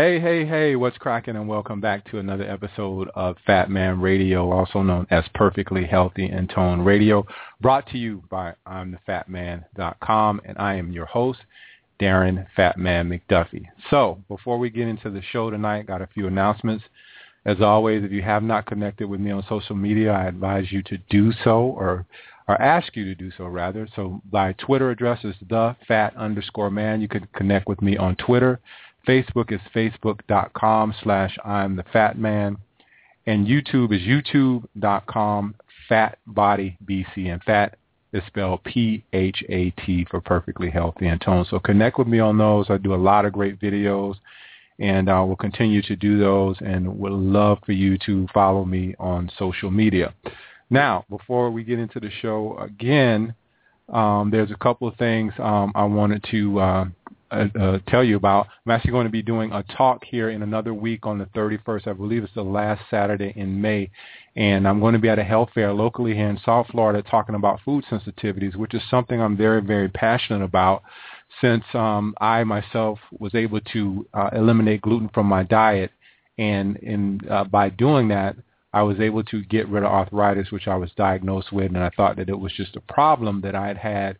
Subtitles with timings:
[0.00, 4.48] Hey, hey, hey, what's cracking and welcome back to another episode of Fat Man Radio,
[4.52, 7.26] also known as Perfectly Healthy and Tone Radio,
[7.60, 11.40] brought to you by I'mTheFatMan.com, and I am your host,
[12.00, 13.66] Darren Fatman McDuffie.
[13.90, 16.84] So before we get into the show tonight, got a few announcements.
[17.44, 20.80] As always, if you have not connected with me on social media, I advise you
[20.84, 22.06] to do so or
[22.46, 23.86] or ask you to do so rather.
[23.94, 27.02] So my Twitter address is the fat underscore man.
[27.02, 28.58] You can connect with me on Twitter.
[29.08, 32.58] Facebook is facebook.com slash I'm the fat man.
[33.26, 35.54] And YouTube is youtube.com
[35.88, 37.32] fat body BC.
[37.32, 37.78] And fat
[38.12, 41.46] is spelled P-H-A-T for perfectly healthy and toned.
[41.48, 42.66] So connect with me on those.
[42.68, 44.16] I do a lot of great videos
[44.78, 48.94] and I will continue to do those and would love for you to follow me
[48.98, 50.14] on social media.
[50.70, 53.34] Now, before we get into the show again,
[53.88, 56.84] um, there's a couple of things um, I wanted to uh,
[57.30, 58.46] uh, tell you about.
[58.64, 61.88] I'm actually going to be doing a talk here in another week on the 31st.
[61.88, 63.90] I believe it's the last Saturday in May.
[64.36, 67.34] And I'm going to be at a health fair locally here in South Florida talking
[67.34, 70.82] about food sensitivities, which is something I'm very, very passionate about
[71.40, 75.90] since um, I myself was able to uh, eliminate gluten from my diet.
[76.38, 78.36] And in, uh, by doing that,
[78.72, 81.90] I was able to get rid of arthritis, which I was diagnosed with, and I
[81.96, 84.18] thought that it was just a problem that I had had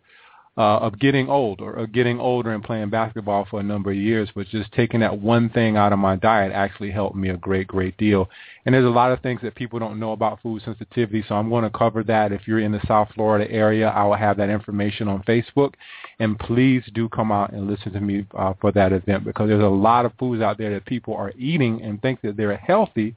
[0.59, 3.97] uh, of getting old or, or getting older and playing basketball for a number of
[3.97, 7.37] years, but just taking that one thing out of my diet actually helped me a
[7.37, 8.29] great, great deal.
[8.67, 11.49] And there's a lot of things that people don't know about food sensitivity, so I'm
[11.49, 12.33] going to cover that.
[12.33, 15.75] If you're in the South Florida area, I will have that information on Facebook.
[16.19, 19.63] And please do come out and listen to me uh, for that event because there's
[19.63, 23.15] a lot of foods out there that people are eating and think that they're healthy,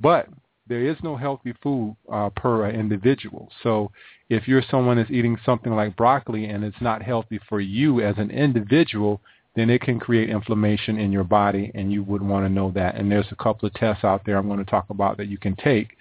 [0.00, 0.26] but
[0.66, 3.48] there is no healthy food uh, per individual.
[3.62, 3.92] So
[4.30, 8.16] if you're someone that's eating something like broccoli and it's not healthy for you as
[8.16, 9.20] an individual,
[9.56, 12.94] then it can create inflammation in your body and you would want to know that.
[12.94, 15.36] And there's a couple of tests out there I'm going to talk about that you
[15.36, 15.96] can take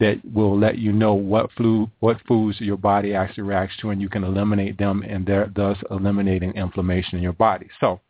[0.00, 4.00] that will let you know what flu, what foods your body actually reacts to and
[4.00, 7.68] you can eliminate them and thus eliminating inflammation in your body.
[7.80, 8.00] So,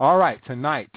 [0.00, 0.90] all right, tonight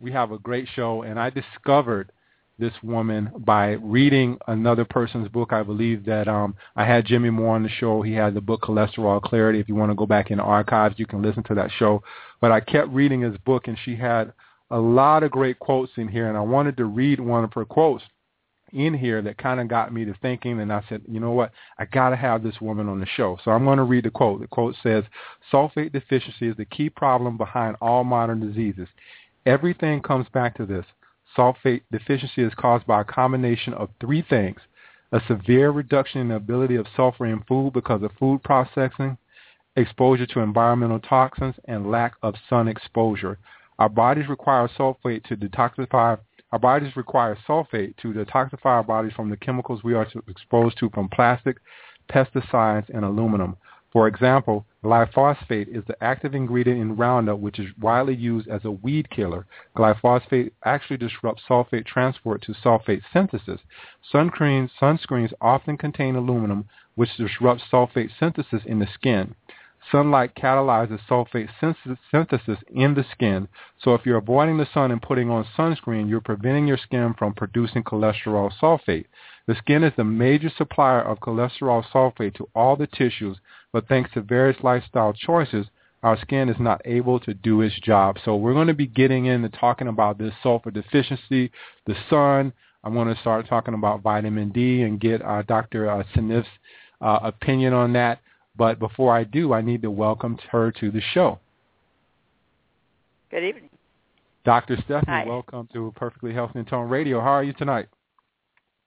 [0.00, 2.12] we have a great show and I discovered
[2.58, 5.52] this woman by reading another person's book.
[5.52, 8.02] I believe that um, I had Jimmy Moore on the show.
[8.02, 9.60] He had the book Cholesterol Clarity.
[9.60, 12.02] If you want to go back in the archives, you can listen to that show.
[12.40, 14.32] But I kept reading his book, and she had
[14.70, 17.64] a lot of great quotes in here, and I wanted to read one of her
[17.64, 18.02] quotes
[18.72, 21.52] in here that kind of got me to thinking, and I said, you know what,
[21.78, 23.38] I got to have this woman on the show.
[23.44, 24.40] So I'm going to read the quote.
[24.40, 25.04] The quote says,
[25.52, 28.88] sulfate deficiency is the key problem behind all modern diseases.
[29.44, 30.84] Everything comes back to this
[31.36, 34.58] sulfate deficiency is caused by a combination of three things.
[35.12, 39.16] A severe reduction in the ability of sulfur in food because of food processing,
[39.76, 43.38] exposure to environmental toxins, and lack of sun exposure.
[43.78, 46.18] Our bodies require sulfate to detoxify
[46.52, 50.88] our bodies require sulfate to detoxify our bodies from the chemicals we are exposed to
[50.90, 51.58] from plastic,
[52.08, 53.56] pesticides, and aluminum.
[53.92, 58.70] For example, glyphosate is the active ingredient in Roundup, which is widely used as a
[58.70, 59.46] weed killer.
[59.76, 63.60] Glyphosate actually disrupts sulfate transport to sulfate synthesis.
[64.12, 69.34] Sunscreens, sunscreens often contain aluminum, which disrupts sulfate synthesis in the skin.
[69.92, 71.48] Sunlight catalyzes sulfate
[72.10, 73.48] synthesis in the skin.
[73.78, 77.34] So if you're avoiding the sun and putting on sunscreen, you're preventing your skin from
[77.34, 79.06] producing cholesterol sulfate.
[79.46, 83.38] The skin is the major supplier of cholesterol sulfate to all the tissues,
[83.72, 85.66] but thanks to various lifestyle choices,
[86.02, 88.16] our skin is not able to do its job.
[88.24, 91.50] So we're going to be getting into talking about this sulfur deficiency,
[91.86, 92.52] the sun.
[92.82, 95.90] I'm going to start talking about vitamin D and get uh, Dr.
[95.90, 96.48] Uh, Seneff's
[97.00, 98.20] uh, opinion on that.
[98.56, 101.38] But before I do, I need to welcome her to the show.
[103.30, 103.70] Good evening.
[104.44, 104.76] Dr.
[104.84, 105.24] Stephanie, Hi.
[105.26, 107.20] welcome to Perfectly Healthy and Tone Radio.
[107.20, 107.88] How are you tonight?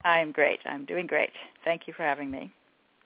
[0.06, 0.60] I'm great.
[0.66, 1.32] I'm doing great.
[1.66, 2.52] Thank you for having me.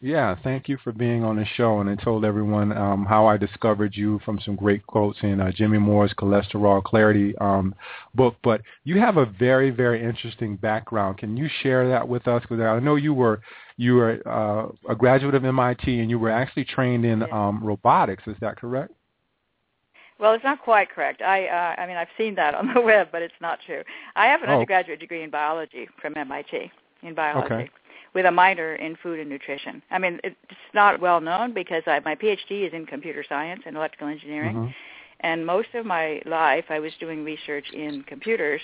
[0.03, 1.79] Yeah, thank you for being on the show.
[1.79, 5.49] And I told everyone um, how I discovered you from some great quotes in uh,
[5.53, 7.73] Jimmy Moore's Cholesterol Clarity um,
[8.13, 8.35] book.
[8.43, 11.19] But you have a very, very interesting background.
[11.19, 12.41] Can you share that with us?
[12.41, 13.39] Because I know you were
[13.77, 18.23] you were uh, a graduate of MIT and you were actually trained in um, robotics.
[18.27, 18.91] Is that correct?
[20.19, 21.21] Well, it's not quite correct.
[21.21, 23.83] I uh, I mean, I've seen that on the web, but it's not true.
[24.17, 24.55] I have an Oh.
[24.55, 26.69] undergraduate degree in biology from MIT
[27.03, 27.53] in biology.
[27.53, 27.69] Okay.
[28.13, 29.81] With a minor in food and nutrition.
[29.89, 30.35] I mean, it's
[30.73, 34.55] not well known because I, my PhD is in computer science and electrical engineering.
[34.55, 34.73] Mhm.
[35.21, 38.61] and most of my life I was doing research in computers,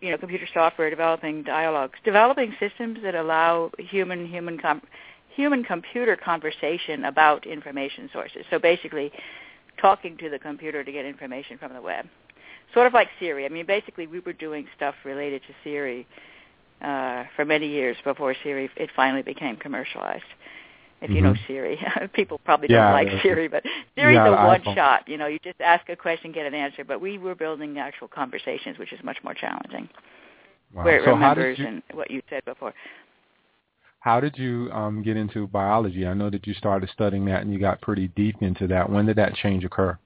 [0.00, 4.82] you know, computer software, developing dialogues, developing systems that allow human human com-
[5.34, 8.44] human computer conversation about information sources.
[8.50, 9.10] So basically,
[9.80, 12.06] talking to the computer to get information from the web,
[12.74, 13.44] sort of like Siri.
[13.44, 16.06] I mean, basically, we were doing stuff related to Siri
[16.82, 20.24] uh, for many years before Siri it finally became commercialized.
[21.00, 21.46] If you know Mhm.
[21.46, 21.80] Siri,
[22.14, 23.08] people probably Yeah, don't like.
[23.22, 23.64] Siri, but
[23.96, 24.74] Siri's Yeah, a one iPhone.
[24.74, 25.08] shot.
[25.08, 26.84] You know, you just ask a question, get an answer.
[26.84, 29.88] But we were building actual conversations, which is much more challenging.
[30.74, 30.84] Wow.
[30.84, 32.72] Where it so remembers you and what you said before.
[34.00, 36.06] how did you um, get into biology?
[36.06, 38.88] I know that you started studying that and you got pretty deep into that.
[38.88, 39.98] When did that change occur?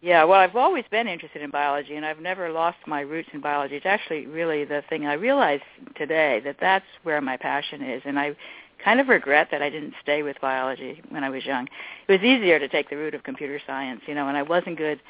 [0.00, 3.40] Yeah, well, I've always been interested in biology, and I've never lost my roots in
[3.40, 3.76] biology.
[3.76, 5.60] It's actually really the thing I realize
[5.96, 8.36] today that that's where my passion is, and I
[8.84, 11.66] kind of regret that I didn't stay with biology when I was young.
[12.06, 14.78] It was easier to take the route of computer science, you know, and I wasn't
[14.78, 15.00] good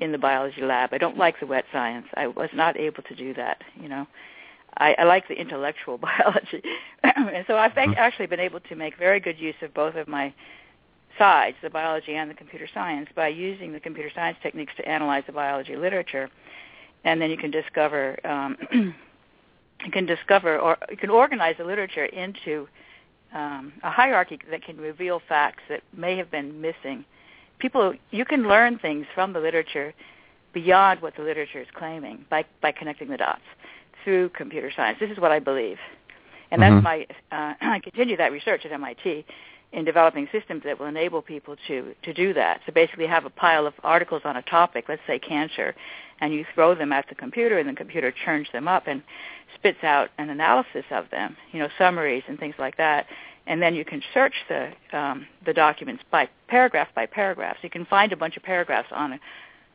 [0.00, 0.90] in the biology lab.
[0.92, 2.06] I don't like the wet science.
[2.14, 4.06] I was not able to do that, you know.
[4.76, 6.62] I, I like the intellectual biology,
[7.02, 7.96] and so I've Mhm.
[7.96, 10.32] actually been able to make very good use of both of my
[11.18, 15.24] sides, the biology and the computer science, by using the computer science techniques to analyze
[15.26, 16.30] the biology literature,
[17.04, 22.04] and then you can discover um, you can discover or you can organize the literature
[22.06, 22.68] into
[23.34, 27.04] um, a hierarchy that can reveal facts that may have been missing.
[27.58, 29.92] People, you can learn things from the literature
[30.54, 33.42] beyond what the literature is claiming by by connecting the dots
[34.04, 34.98] through computer science.
[34.98, 35.78] This is what I believe,
[36.50, 37.06] and that's my.
[37.30, 39.24] Uh, I continue that research at MIT
[39.72, 42.60] in developing systems that will enable people to to do that.
[42.66, 45.74] So basically, have a pile of articles on a topic, let's say cancer,
[46.20, 49.02] and you throw them at the computer, and the computer churns them up and
[49.54, 53.06] spits out an analysis of them, you know, summaries and things like that.
[53.46, 57.56] And then you can search the um, the documents by paragraph by paragraph.
[57.56, 59.20] So you can find a bunch of paragraphs on a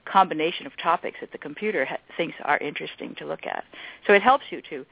[0.05, 3.63] combination of topics that the computer ha- thinks are interesting to look at.
[4.05, 4.85] So it helps you to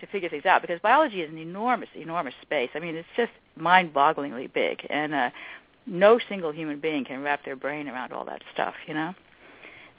[0.00, 2.70] to figure things out because biology is an enormous, enormous space.
[2.74, 5.30] I mean, it's just mind-bogglingly big, and uh,
[5.86, 8.74] no single human being can wrap their brain around all that stuff.
[8.86, 9.14] You know.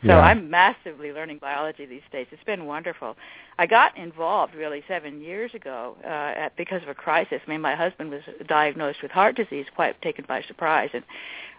[0.01, 0.19] So Yeah.
[0.19, 2.25] I'm massively learning biology these days.
[2.31, 3.15] It's been wonderful.
[3.59, 7.39] I got involved really seven years ago uh, at, because of a crisis.
[7.45, 11.03] I mean, my husband was diagnosed with heart disease, quite taken by surprise, and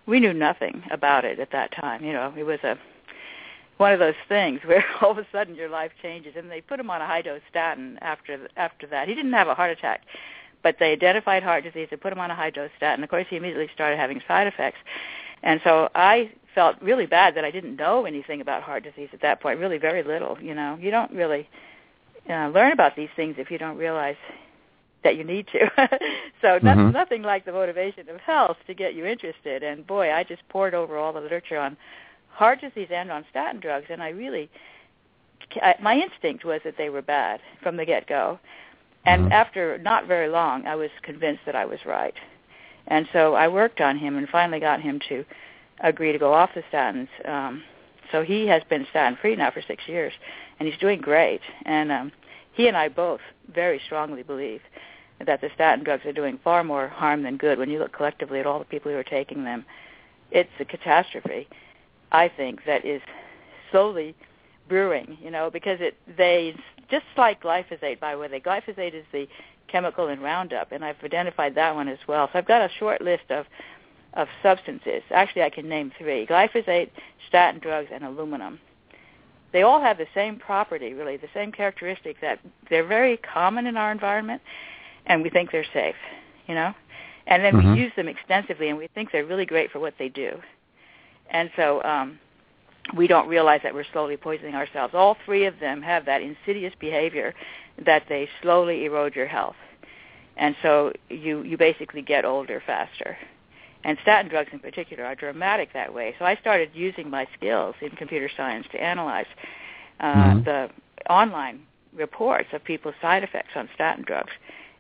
[0.06, 2.04] we knew nothing about it at that time.
[2.04, 2.76] You know, it was a
[3.78, 6.78] one of those things where all of a sudden your life changes, and they put
[6.80, 9.08] him on a high dose statin after after that.
[9.08, 10.02] He didn't have a heart attack,
[10.62, 11.88] but they identified heart disease.
[11.90, 13.02] and put him on a high dose statin.
[13.04, 14.78] Of course, he immediately started having side effects,
[15.42, 19.22] and so I felt really bad that I didn't know anything about heart disease at
[19.22, 19.58] that point.
[19.58, 20.38] Really, very little.
[20.40, 21.48] You know, you don't really
[22.28, 24.16] uh, learn about these things if you don't realize
[25.02, 25.60] that you need to.
[26.42, 26.92] so no- Mhm.
[26.92, 29.62] nothing like the motivation of health to get you interested.
[29.62, 31.76] And boy, I just poured over all the literature on
[32.32, 34.50] heart disease and on statin drugs, and I really,
[35.56, 38.38] I, my instinct was that they were bad from the get-go.
[39.04, 39.32] And Mhm.
[39.32, 42.14] after not very long, I was convinced that I was right.
[42.86, 45.24] And so I worked on him and finally got him to
[45.80, 47.08] agree to go off the statins.
[47.24, 47.64] Um,
[48.10, 50.12] so he has been statin free now for six years,
[50.58, 51.40] and he's doing great.
[51.64, 52.12] And um,
[52.52, 53.20] he and I both
[53.52, 54.60] very strongly believe
[55.24, 57.58] that the statin drugs are doing far more harm than good.
[57.58, 59.64] When you look collectively at all the people who are taking them,
[60.30, 61.48] it's a catastrophe.
[62.12, 63.02] I think that is
[63.70, 64.14] slowly
[64.68, 65.18] brewing.
[65.20, 66.54] You know, because it they
[66.90, 67.98] just like glyphosate.
[67.98, 69.26] By the way, glyphosate is the
[69.68, 72.28] chemical in Roundup, and I've identified that one as well.
[72.32, 73.46] So I've got a short list of
[74.14, 75.02] of substances.
[75.10, 76.90] Actually, I can name three: glyphosate,
[77.28, 78.60] statin drugs, and aluminum.
[79.52, 82.38] They all have the same property, really, the same characteristic that
[82.70, 84.40] they're very common in our environment,
[85.06, 85.96] and we think they're safe.
[86.46, 86.74] You know,
[87.26, 87.74] and then Mhm.
[87.74, 90.42] we use them extensively, and we think they're really great for what they do.
[91.32, 92.18] And so um,
[92.96, 94.94] we don't realize that we're slowly poisoning ourselves.
[94.94, 97.34] All three of them have that insidious behavior
[97.84, 99.56] that they slowly erode your health.
[100.36, 103.16] And so you, you basically get older faster.
[103.84, 106.14] And statin drugs in particular are dramatic that way.
[106.18, 109.26] So I started using my skills in computer science to analyze
[110.00, 110.44] uh, Mhm.
[110.44, 110.70] the
[111.10, 111.60] online
[111.94, 114.32] reports of people's side effects on statin drugs.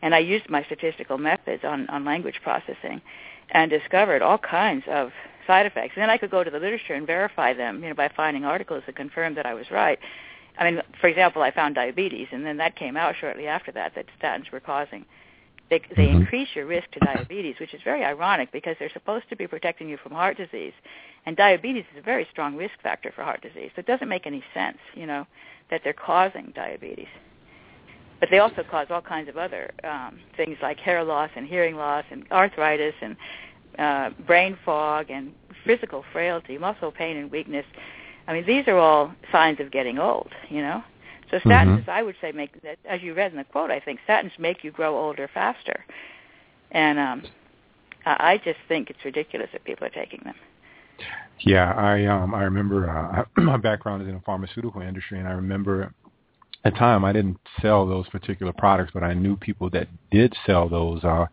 [0.02, 3.00] And I used my statistical methods on, on language processing
[3.52, 5.12] and discovered all kinds of
[5.46, 5.92] side effects.
[5.94, 8.44] And then I could go to the literature and verify them, you know, by finding
[8.44, 9.98] articles that confirmed that I was right.
[10.58, 13.94] I mean, for example, I found diabetes, and then that came out shortly after that
[13.94, 15.06] that statins were causing
[15.72, 16.20] they they Mhm.
[16.20, 19.88] increase your risk to diabetes, which is very ironic because they're supposed to be protecting
[19.88, 20.74] you from heart disease,
[21.24, 23.70] and diabetes is a very strong risk factor for heart disease.
[23.74, 25.26] So it doesn't make any sense, you know,
[25.70, 27.08] that they're causing diabetes.
[28.22, 31.74] But they also cause all kinds of other um, things like hair loss and hearing
[31.74, 33.16] loss and arthritis and
[33.80, 35.32] uh, brain fog and
[35.64, 37.66] physical frailty, muscle pain and weakness.
[38.28, 40.84] I mean, these are all signs of getting old, you know.
[41.32, 41.88] So statins, Mhm.
[41.88, 42.52] I would say, make
[42.84, 43.72] as you read in the quote.
[43.72, 45.84] I think statins make you grow older faster,
[46.70, 47.22] and um,
[48.06, 50.36] I I just think it's ridiculous that people are taking them.
[51.40, 55.32] Yeah, I um I remember uh, my background is in the pharmaceutical industry, and I
[55.32, 55.92] remember
[56.64, 60.34] at the time I didn't sell those particular products, but I knew people that did
[60.46, 61.26] sell those uh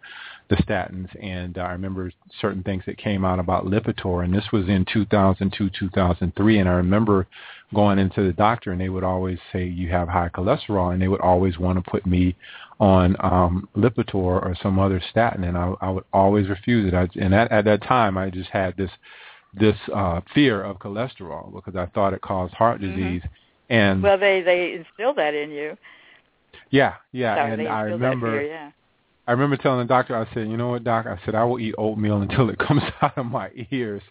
[0.50, 4.68] the statins, and I remember certain things that came out about Lipitor, and this was
[4.68, 7.28] in 2002, 2003, and I remember
[7.76, 11.08] going into the doctor, and they would always say you have high cholesterol, and they
[11.08, 12.36] would always want to put me
[12.80, 16.96] on um Lipitor or some other statin, and I, I would always refuse it.
[16.96, 18.92] I, and at, at that time, I just had this
[19.54, 22.96] this uh fear of cholesterol because I thought it caused heart Mhm.
[22.96, 23.22] disease.
[23.70, 25.78] And Well, they they instill that in you.
[26.70, 28.72] yeah, yeah, Sorry, and I remember fear, yeah.
[29.28, 31.06] I remember telling the doctor, I said, you know what, doc?
[31.06, 34.02] I said I will eat oatmeal until it comes out of my ears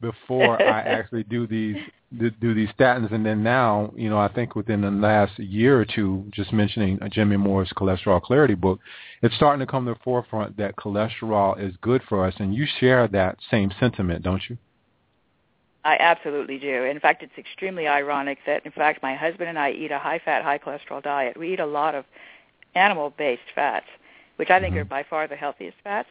[0.00, 1.76] before I actually do these
[2.18, 3.12] do, do these statins.
[3.12, 6.98] And then now, you know, I think within the last year or two, just mentioning
[7.10, 8.80] Jimmy Moore's Cholesterol Clarity book,
[9.22, 12.34] it's starting to come to the forefront that cholesterol is good for us.
[12.38, 14.56] And you share that same sentiment, don't you?
[15.84, 16.84] I absolutely do.
[16.84, 20.42] In fact, it's extremely ironic that, in fact, my husband and I eat a high-fat,
[20.44, 21.36] high-cholesterol diet.
[21.38, 22.04] We eat a lot of
[22.74, 23.86] animal-based fats,
[24.36, 24.80] which I think Mhm.
[24.80, 26.08] are by far the healthiest fats,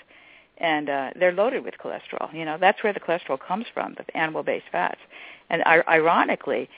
[0.57, 2.33] and uh, they're loaded with cholesterol.
[2.33, 4.99] You know, that's where the cholesterol comes from, the animal-based fats.
[5.49, 6.69] And I- ironically,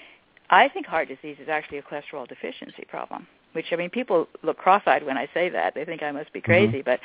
[0.49, 3.27] I think heart disease is actually a cholesterol deficiency problem.
[3.53, 5.73] Which I mean, people look cross-eyed when I say that.
[5.75, 6.99] They think I must be crazy, but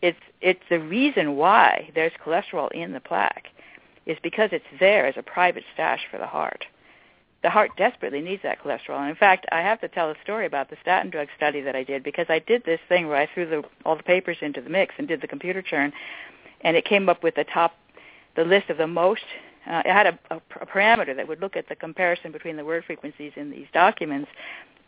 [0.00, 3.48] it's it's the reason why there's cholesterol in the plaque
[4.06, 6.64] is because it's there as a private stash for the heart.
[7.42, 9.00] The heart desperately needs that cholesterol.
[9.00, 11.74] And in fact, I have to tell a story about the statin drug study that
[11.74, 14.60] I did because I did this thing where I threw the, all the papers into
[14.60, 15.92] the mix and did the computer churn,
[16.60, 17.74] and it came up with the top,
[18.36, 19.24] the list of the most.
[19.68, 22.64] Uh, it had a, a, a parameter that would look at the comparison between the
[22.64, 24.30] word frequencies in these documents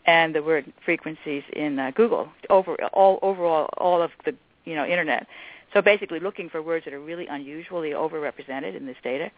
[0.07, 4.85] and the word frequencies in uh, Google over all overall all of the you know
[4.85, 5.27] internet.
[5.75, 9.31] So basically, looking for words that are really unusually overrepresented in this data,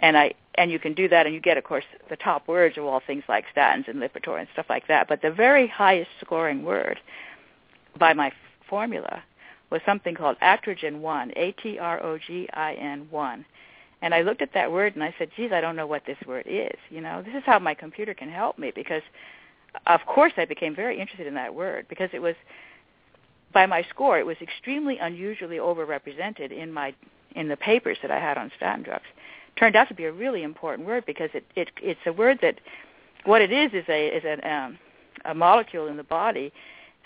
[0.00, 2.78] and I and you can do that, and you get, of course, the top words
[2.78, 5.08] are all things like statins and Lipitor and stuff like that.
[5.08, 7.00] But the very highest scoring word
[7.98, 8.34] by my f-
[8.68, 9.22] formula
[9.70, 13.44] was something called atrogin one, A T R O G I N one.
[14.02, 16.18] And I looked at that word and I said, "Geez, I don't know what this
[16.26, 19.02] word is." You know, this is how my computer can help me because,
[19.86, 22.36] of course, I became very interested in that word because it was
[23.52, 26.94] by my score, it was extremely unusually overrepresented in my
[27.34, 29.06] in the papers that I had on statin drugs.
[29.56, 32.60] Turned out to be a really important word because it, it it's a word that
[33.24, 34.78] what it is is a is an, um,
[35.24, 36.52] a molecule in the body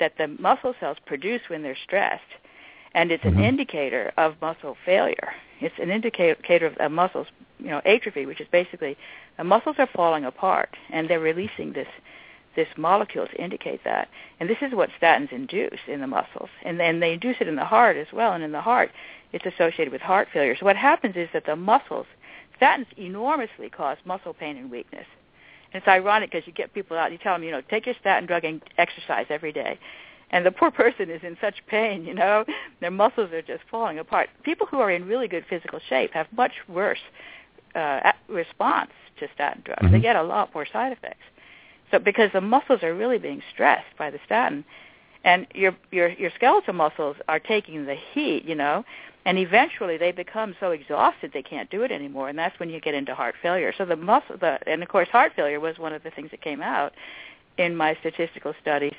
[0.01, 2.23] that the muscle cells produce when they're stressed,
[2.95, 3.39] and it's Mhm.
[3.39, 5.35] an indicator of muscle failure.
[5.61, 7.27] It's an indicator of, of muscles,
[7.59, 8.97] you know, atrophy, which is basically
[9.39, 11.89] the muscles are falling apart and they're releasing this
[12.57, 14.09] this molecule to indicate that.
[14.41, 16.49] And this is what statins induce in the muscles.
[16.65, 18.33] And then they induce it in the heart as well.
[18.33, 18.91] And in the heart,
[19.33, 20.57] it's associated with heart failure.
[20.59, 22.07] So what happens is that the muscles,
[22.61, 25.07] statins enormously cause muscle pain and weakness.
[25.73, 27.87] And it's ironic because you get people out and you tell them, you know, take
[27.87, 29.79] your statin drug and exercise every day.
[30.31, 32.45] And the poor person is in such pain, you know,
[32.81, 34.31] their muscles are just falling apart.
[34.43, 36.99] People who are in really good physical shape have much worse
[37.75, 39.91] uh, response to statin drugs.
[39.91, 40.03] They Mhm.
[40.03, 41.25] get a lot more side effects.
[41.91, 44.65] So because the muscles are really being stressed by the statin,
[45.25, 48.85] and your your your skeletal muscles are taking the heat, you know,
[49.25, 52.81] and eventually they become so exhausted they can't do it anymore, and that's when you
[52.81, 53.73] get into heart failure.
[53.77, 56.41] So the muscle, the and of course heart failure was one of the things that
[56.43, 56.93] came out
[57.59, 58.95] in my statistical studies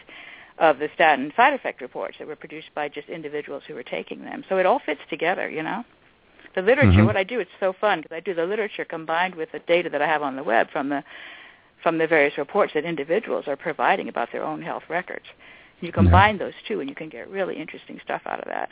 [0.58, 4.24] of the statin side effect reports that were produced by just individuals who were taking
[4.24, 4.44] them.
[4.50, 5.84] So it all fits together, you know.
[6.56, 7.06] The literature, Mhm.
[7.06, 9.90] what I do, it's so fun because I do the literature combined with the data
[9.92, 11.04] that I have on the web from the
[11.82, 15.26] from the various reports that individuals are providing about their own health records.
[15.80, 18.70] You combine those two, and you can get really interesting stuff out of that.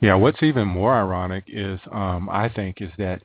[0.00, 3.22] Yeah, what's even more ironic is um I think is that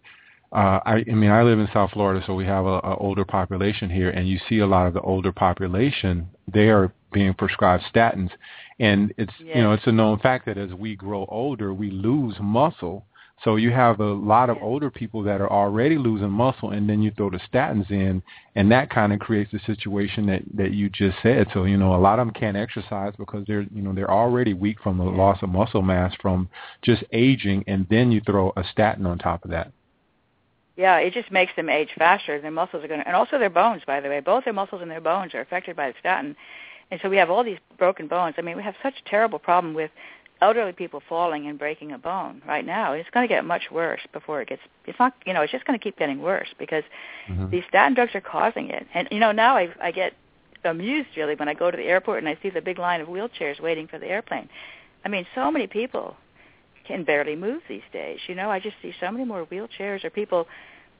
[0.51, 3.25] uh I I mean I live in South Florida so we have a, a older
[3.25, 7.83] population here and you see a lot of the older population they are being prescribed
[7.93, 8.31] statins
[8.79, 12.35] and it's you know it's a known fact that as we grow older we lose
[12.41, 13.05] muscle
[13.43, 17.01] So you have a lot of older people that are already losing muscle, and then
[17.01, 18.23] you throw the statins in,
[18.55, 21.47] and that kind of creates the situation that that you just said.
[21.53, 24.53] So you know, a lot of them can't exercise because they're you know they're already
[24.53, 26.47] weak from the loss of muscle mass from
[26.81, 29.71] just aging, and then you throw a statin on top of that.
[30.77, 32.39] Yeah, it just makes them age faster.
[32.39, 34.21] Their muscles are going to, and also their bones, by the way.
[34.21, 36.35] Both their muscles and their bones are affected by the statin.
[36.89, 38.35] And so we have all these broken bones.
[38.37, 39.91] I mean, we have such a terrible problem with
[40.43, 42.91] elderly people falling and breaking a bone right now.
[42.93, 44.61] It's going to get much worse before it gets.
[44.85, 45.13] It's not.
[45.25, 46.83] You know, it's just going to keep getting worse because
[47.29, 47.49] mm-hmm.
[47.49, 48.85] these statin drugs are causing it.
[48.93, 50.13] And you know, now I I get
[50.65, 53.07] amused really when I go to the airport and I see the big line of
[53.07, 54.49] wheelchairs waiting for the airplane.
[55.05, 56.15] I mean, so many people
[56.87, 58.19] can barely move these days.
[58.27, 60.47] You know, I just see so many more wheelchairs or people,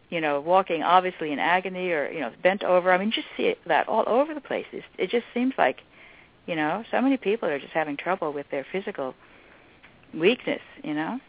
[0.10, 2.92] you know, walking obviously in agony or you know bent over.
[2.92, 4.66] I mean, just see that all over the place.
[4.72, 5.82] It's, it just seems like,
[6.46, 9.14] you know, so many people are just having trouble with their physical
[10.14, 10.62] weakness.
[10.84, 11.20] You know.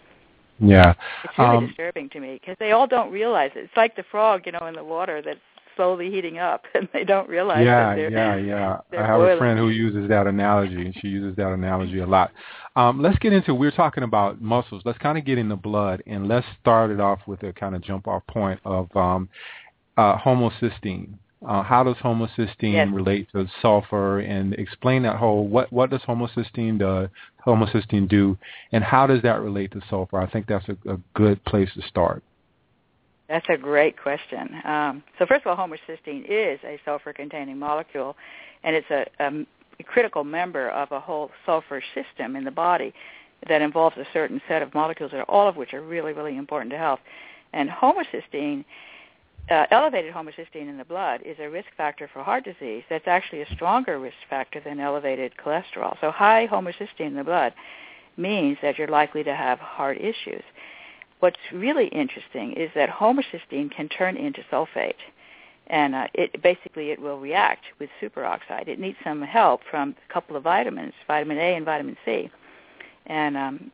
[0.60, 0.94] Yeah.
[1.24, 3.60] It's really um, disturbing to me because they all don't realize it.
[3.60, 5.40] It's like the frog, you know, in the water that's
[5.76, 7.64] slowly heating up, and they don't realize.
[7.64, 8.78] Yeah, yeah, yeah.
[8.92, 9.34] I have boiling.
[9.34, 12.32] a friend who uses that analogy, and she uses that analogy a lot.
[12.76, 13.54] Um, let's get into.
[13.54, 14.82] We're talking about muscles.
[14.84, 17.74] Let's kind of get in the blood, and let's start it off with a kind
[17.74, 19.28] of jump off point of um,
[19.96, 21.14] uh, homocysteine.
[21.46, 22.88] Uh, how does homocysteine yes.
[22.90, 24.20] relate to sulfur?
[24.20, 27.08] And explain that whole what what does homocysteine do,
[27.46, 28.36] homocysteine do,
[28.72, 30.18] and how does that relate to sulfur?
[30.18, 32.22] I think that's a, a good place to start.
[33.28, 34.60] That's a great question.
[34.64, 38.16] Um, so first of all, homocysteine is a sulfur-containing molecule,
[38.62, 42.92] and it's a, a critical member of a whole sulfur system in the body
[43.48, 46.78] that involves a certain set of molecules, all of which are really, really important to
[46.78, 47.00] health.
[47.52, 48.64] And homocysteine,
[49.50, 53.42] uh, elevated homocysteine in the blood is a risk factor for heart disease that's actually
[53.42, 55.96] a stronger risk factor than elevated cholesterol.
[56.00, 57.52] So high homocysteine in the blood
[58.16, 60.42] means that you're likely to have heart issues.
[61.20, 64.94] What's really interesting is that homocysteine can turn into sulfate,
[65.66, 68.68] and uh, it basically it will react with superoxide.
[68.68, 72.30] It needs some help from a couple of vitamins, vitamin A and vitamin C,
[73.06, 73.70] and um,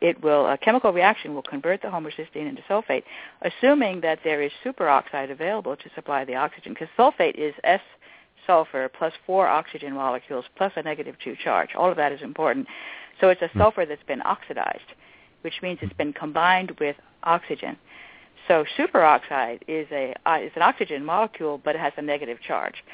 [0.00, 3.04] it will a chemical reaction will convert the homocysteine into sulfate,
[3.42, 7.80] assuming that there is superoxide available to supply the oxygen, because sulfate is S
[8.46, 11.70] sulfur plus four oxygen molecules plus a negative two charge.
[11.76, 12.66] All of that is important.
[13.20, 13.58] So it's a hmm.
[13.58, 14.92] sulfur that's been oxidized
[15.42, 17.76] which means it's been combined with oxygen.
[18.46, 22.84] So superoxide is a uh, is an oxygen molecule, but it has a negative charge,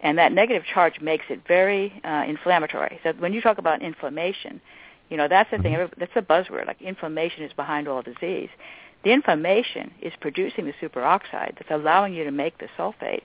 [0.00, 3.00] and that negative charge makes it very uh, inflammatory.
[3.02, 4.60] So when you talk about inflammation,
[5.10, 5.74] you know that's the thing.
[5.74, 6.00] Mm-hmm.
[6.00, 6.66] That's a buzzword.
[6.66, 8.48] Like inflammation is behind all disease.
[9.04, 13.22] The inflammation is producing the superoxide that's allowing you to make the sulfate,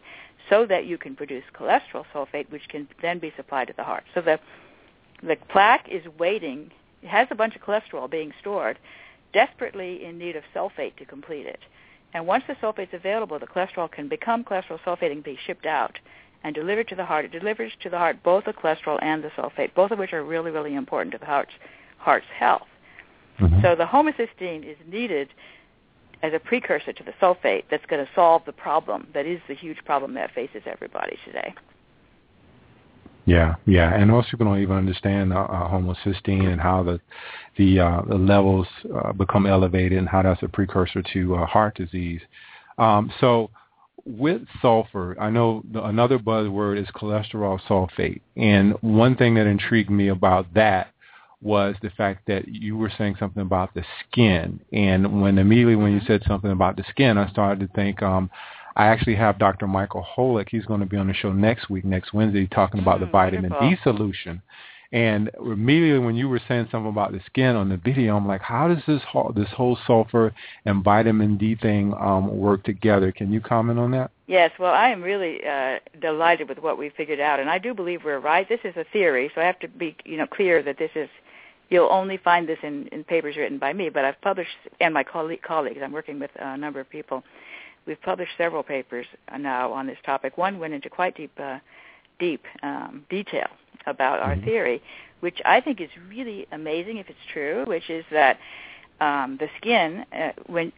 [0.50, 4.04] so that you can produce cholesterol sulfate, which can then be supplied to the heart.
[4.14, 4.40] So the
[5.24, 6.72] the plaque is waiting
[7.06, 8.80] it has a bunch of cholesterol being stored,
[9.32, 11.60] desperately in need of sulfate to complete it.
[12.16, 16.00] And once the sulfate's available, the cholesterol can become cholesterol sulfate and be shipped out
[16.46, 17.26] and delivered to the heart.
[17.26, 20.24] It delivers to the heart both the cholesterol and the sulfate, both of which are
[20.24, 21.52] really, really important to the heart's,
[21.98, 22.68] heart's health.
[23.40, 23.62] Mm-hmm.
[23.64, 25.30] So the homocysteine is needed
[26.22, 29.56] as a precursor to the sulfate that's going to solve the problem that is the
[29.56, 31.54] huge problem that faces everybody today.
[33.26, 37.02] Yeah, yeah, and most people don't even understand uh, uh, homocysteine and how the
[37.58, 41.76] the, uh, the levels uh, become elevated and how that's a precursor to uh, heart
[41.76, 42.22] disease.
[42.78, 43.50] Um, so
[44.06, 49.90] with sulfur, I know the, another buzzword is cholesterol sulfate, and one thing that intrigued
[49.90, 50.92] me about that
[51.42, 55.92] was the fact that you were saying something about the skin, and when immediately when
[55.92, 58.02] you said something about the skin, I started to think.
[58.02, 58.30] Um,
[58.78, 59.68] I actually have Dr.
[59.68, 60.50] Michael Holick.
[60.50, 63.12] He's going to be on the show next week, next Wednesday, talking about the mm,
[63.12, 63.70] vitamin wonderful.
[63.70, 64.42] D solution.
[64.96, 68.40] And immediately when you were saying something about the skin on the video, I'm like,
[68.40, 73.12] how does this whole, this whole sulfur and vitamin D thing um, work together?
[73.12, 74.12] Can you comment on that?
[74.28, 77.74] Yes, well, I am really uh, delighted with what we figured out, and I do
[77.74, 78.48] believe we're right.
[78.48, 81.10] This is a theory, so I have to be, you know, clear that this is.
[81.70, 85.04] You'll only find this in, in papers written by me, but I've published and my
[85.04, 85.80] colleague, colleagues.
[85.84, 87.24] I'm working with a number of people
[87.88, 89.06] We've published several papers
[89.38, 90.40] now on this topic.
[90.40, 91.60] One went into quite deep, uh,
[92.18, 93.48] deep um, detail
[93.88, 94.46] about our mm-hmm.
[94.46, 94.82] theory,
[95.20, 97.66] which I think is really amazing if it's true.
[97.66, 98.40] Which is that
[99.00, 100.72] um, the skin, uh, when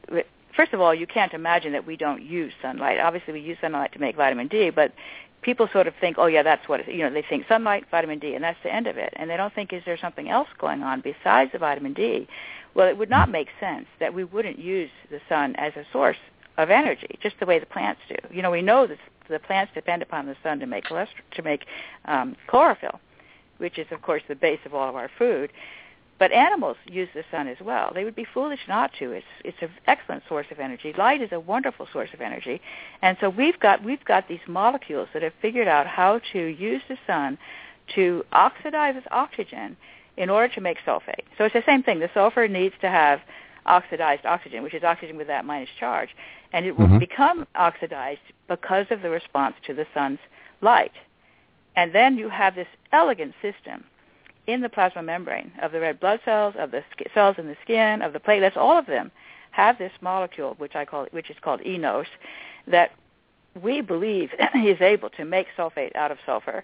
[0.55, 2.99] first of all, you can't imagine that we don't use sunlight.
[2.99, 4.93] Obviously, we use sunlight to make vitamin D, but
[5.41, 7.13] people sort of think, oh yeah, that's what it, you know.
[7.13, 9.13] They think sunlight, vitamin D, and that's the end of it.
[9.15, 12.27] And they don't think, is there something else going on besides the vitamin D?
[12.73, 16.17] Well, it would not make sense that we wouldn't use the sun as a source
[16.57, 18.15] of energy, just the way the plants do.
[18.31, 18.97] You know, we know that
[19.29, 21.65] the plants depend upon the sun to make to make
[22.05, 22.99] um, chlorophyll,
[23.57, 25.51] which is of course the base of all of our food.
[26.19, 27.91] But animals use the sun as well.
[27.93, 29.11] They would be foolish not to.
[29.11, 30.93] It's it's an excellent source of energy.
[30.97, 32.59] Light is a wonderful source of energy,
[33.01, 36.81] and so we've got we've got these molecules that have figured out how to use
[36.89, 37.37] the sun
[37.95, 39.77] to oxidize oxygen
[40.17, 41.23] in order to make sulfate.
[41.37, 41.99] So it's the same thing.
[41.99, 43.21] The sulfur needs to have
[43.67, 46.09] oxidized oxygen, which is oxygen with that minus charge,
[46.53, 46.99] and it will mm-hmm.
[46.99, 50.19] become oxidized because of the response to the sun's
[50.61, 50.93] light.
[51.75, 53.83] And then you have this elegant system
[54.47, 57.57] in the plasma membrane of the red blood cells, of the sk- cells in the
[57.63, 59.11] skin, of the platelets, all of them
[59.51, 62.05] have this molecule, which I call, which is called eNOS,
[62.67, 62.91] that
[63.61, 66.63] we believe is able to make sulfate out of sulfur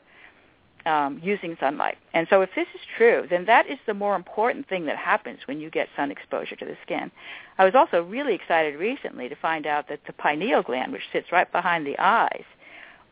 [0.86, 1.98] um, using sunlight.
[2.14, 5.40] And so if this is true, then that is the more important thing that happens
[5.46, 7.12] when you get sun exposure to the skin.
[7.58, 11.32] I was also really excited recently to find out that the pineal gland, which sits
[11.32, 12.44] right behind the eyes,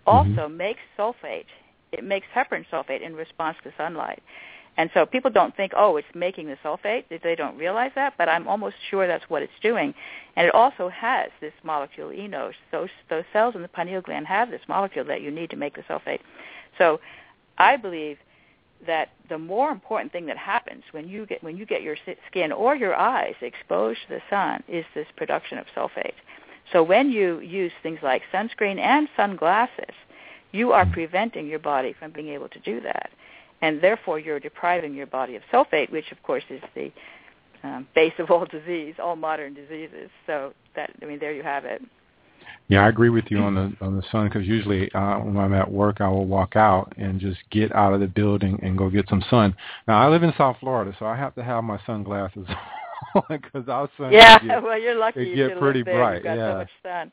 [0.06, 0.58] also mm-hmm.
[0.58, 1.46] makes sulfate.
[1.92, 4.22] It makes heparan sulfate in response to sunlight.
[4.78, 7.04] And so people don't think, oh, it's making the sulfate.
[7.10, 9.94] They don't realize that, but I'm almost sure that's what it's doing.
[10.38, 12.54] And it also has this molecule, eNOS.
[12.72, 15.76] Those, those cells in the pineal gland have this molecule that you need to make
[15.76, 16.22] the sulfate.
[16.78, 17.02] So
[17.58, 18.18] I believe
[18.88, 21.96] that the more important thing that happens when you get when you get your
[22.28, 26.14] skin or your eyes exposed to the sun is this production of sulfate.
[26.72, 29.94] So when you use things like sunscreen and sunglasses,
[30.52, 33.10] you are preventing your body from being able to do that,
[33.62, 36.92] and therefore you're depriving your body of sulfate, which of course is the
[37.64, 40.10] um, base of all disease, all modern diseases.
[40.26, 41.82] So that I mean, there you have it.
[42.68, 45.54] Yeah, I agree with you on the on the sun because usually uh, when I'm
[45.54, 48.90] at work, I will walk out and just get out of the building and go
[48.90, 49.56] get some sun.
[49.88, 52.48] Now I live in South Florida, so I have to have my sunglasses
[53.16, 55.98] on because our sun yeah, get, well you're lucky it you get pretty there.
[55.98, 56.16] bright.
[56.16, 56.52] You've got yeah.
[56.52, 57.12] so much sun.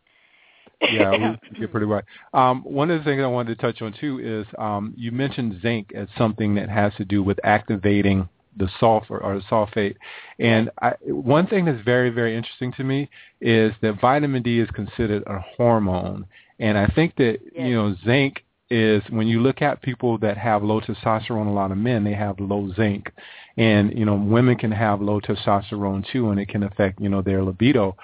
[0.92, 2.04] yeah, we get pretty bright.
[2.32, 5.60] Um, one of the things I wanted to touch on too is um, you mentioned
[5.60, 9.96] zinc as something that has to do with activating the sulfur or the sulfate.
[10.38, 13.08] And I, one thing that's very, very interesting to me
[13.40, 16.26] is that vitamin D is considered a hormone.
[16.58, 17.66] And I think that, yes.
[17.68, 21.70] you know, zinc is when you look at people that have low testosterone, a lot
[21.70, 23.12] of men, they have low zinc.
[23.56, 27.22] And, you know, women can have low testosterone too, and it can affect, you know,
[27.22, 27.96] their libido.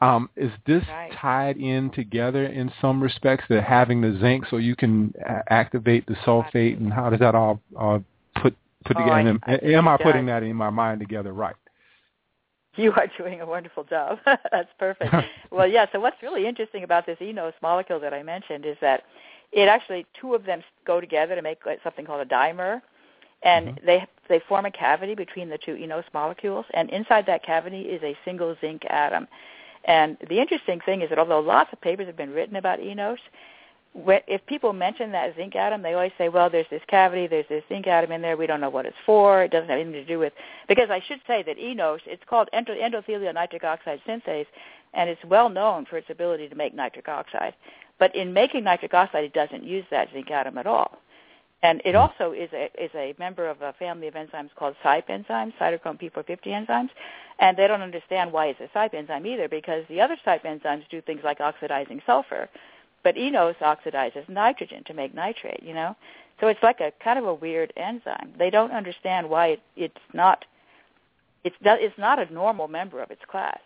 [0.00, 1.12] Um, is this right.
[1.12, 5.12] tied in together in some respects that having the zinc so you can
[5.50, 7.98] activate the sulfate and how does that all uh,
[8.40, 8.54] put
[8.88, 9.38] put oh, together.
[9.44, 11.54] I, am, am I putting that in my mind together right?
[12.76, 14.20] You are doing a wonderful job.
[14.24, 15.12] That's perfect.
[15.50, 15.86] well, yeah.
[15.90, 19.02] So what's really interesting about this eNOS molecule that I mentioned is that
[19.50, 22.80] it actually two of them go together to make something called a dimer,
[23.42, 23.84] and mm-hmm.
[23.84, 28.00] they they form a cavity between the two eNOS molecules, and inside that cavity is
[28.04, 29.26] a single zinc atom.
[29.84, 33.18] And the interesting thing is that although lots of papers have been written about eNOS,
[34.06, 37.64] if people mention that zinc atom, they always say, well, there's this cavity, there's this
[37.68, 40.04] zinc atom in there, we don't know what it's for, it doesn't have anything to
[40.04, 40.32] do with,
[40.68, 44.46] because I should say that eNOS, it's called endothelial nitric oxide synthase,
[44.94, 47.54] and it's well known for its ability to make nitric oxide.
[47.98, 50.98] But in making nitric oxide, it doesn't use that zinc atom at all.
[51.62, 51.98] And it hmm.
[51.98, 56.00] also is a, is a member of a family of enzymes called CYP enzymes, cytochrome
[56.00, 56.90] P450 enzymes,
[57.40, 60.88] and they don't understand why it's a CYP enzyme either because the other CYP enzymes
[60.90, 62.48] do things like oxidizing sulfur,
[63.04, 65.96] but eNOS oxidizes nitrogen to make nitrate, you know?
[66.40, 68.32] So it's like a kind of a weird enzyme.
[68.38, 70.44] They don't understand why it, it's not
[71.44, 73.60] it's it's not a normal member of its class.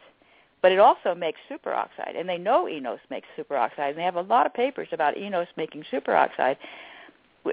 [0.61, 3.91] But it also makes superoxide, and they know eNOS makes superoxide.
[3.91, 6.57] And they have a lot of papers about eNOS making superoxide,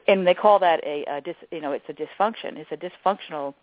[0.08, 2.58] and they call that a, a dis, you know it's a dysfunction.
[2.58, 3.56] It's a dysfunctional,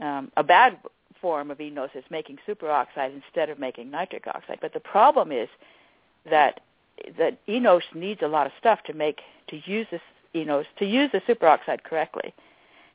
[0.00, 0.78] um, a bad
[1.20, 4.58] form of eNOS is making superoxide instead of making nitric oxide.
[4.60, 5.48] But the problem is
[6.28, 6.60] that
[7.18, 10.00] that eNOS needs a lot of stuff to make to use this
[10.34, 12.34] eNOS to use the superoxide correctly.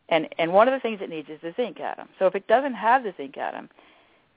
[0.10, 2.10] And and one of the things it needs is the zinc atom.
[2.20, 3.70] So if it doesn't have the zinc atom,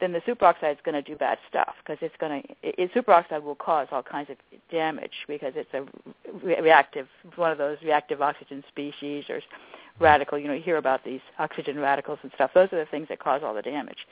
[0.00, 3.42] then the superoxide is going to do bad stuff because it's going to it, superoxide
[3.42, 4.36] will cause all kinds of
[4.70, 5.82] damage because it's a
[6.44, 9.40] re- reactive one of those reactive oxygen species or
[10.00, 10.38] radical.
[10.38, 12.50] You know, you hear about these oxygen radicals and stuff.
[12.54, 14.06] Those are the things that cause all the damage.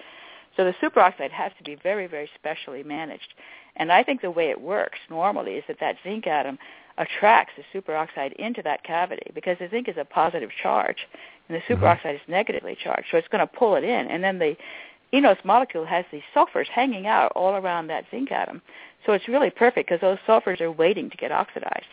[0.57, 3.35] So the superoxide has to be very, very specially managed.
[3.77, 6.59] And I think the way it works normally is that that zinc atom
[6.99, 11.09] attracts the superoxide into that cavity because the zinc is a positive charge
[11.49, 11.83] and the mm-hmm.
[11.83, 13.07] superoxide is negatively charged.
[13.11, 14.09] So it's going to pull it in.
[14.09, 14.57] And then the
[15.15, 18.61] eNOS molecule has these sulfurs hanging out all around that zinc atom.
[19.07, 21.87] So it's really perfect because those sulfurs are waiting to get oxidized.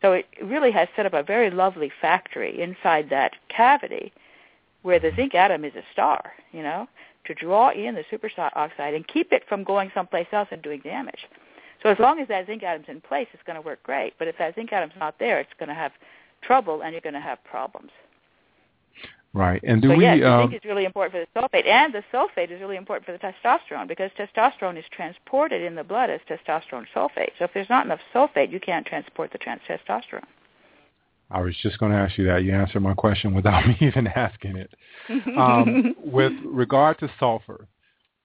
[0.00, 4.12] So it really has set up a very lovely factory inside that cavity
[4.82, 6.88] where the zinc atom is a star, you know
[7.26, 11.26] to draw in the superoxide and keep it from going someplace else and doing damage.
[11.82, 14.14] So as long as that zinc atom's in place, it's going to work great.
[14.18, 15.92] But if that zinc atom's not there, it's going to have
[16.42, 17.90] trouble and you're going to have problems.
[19.32, 19.62] Right.
[19.62, 20.04] And do so we?
[20.04, 23.06] yes, um, zinc is really important for the sulfate, and the sulfate is really important
[23.06, 27.30] for the testosterone because testosterone is transported in the blood as testosterone sulfate.
[27.38, 30.24] So if there's not enough sulfate, you can't transport the trans- testosterone.
[31.30, 32.42] I was just going to ask you that.
[32.42, 34.70] You answered my question without me even asking it.
[35.36, 37.66] Um, with regard to sulfur,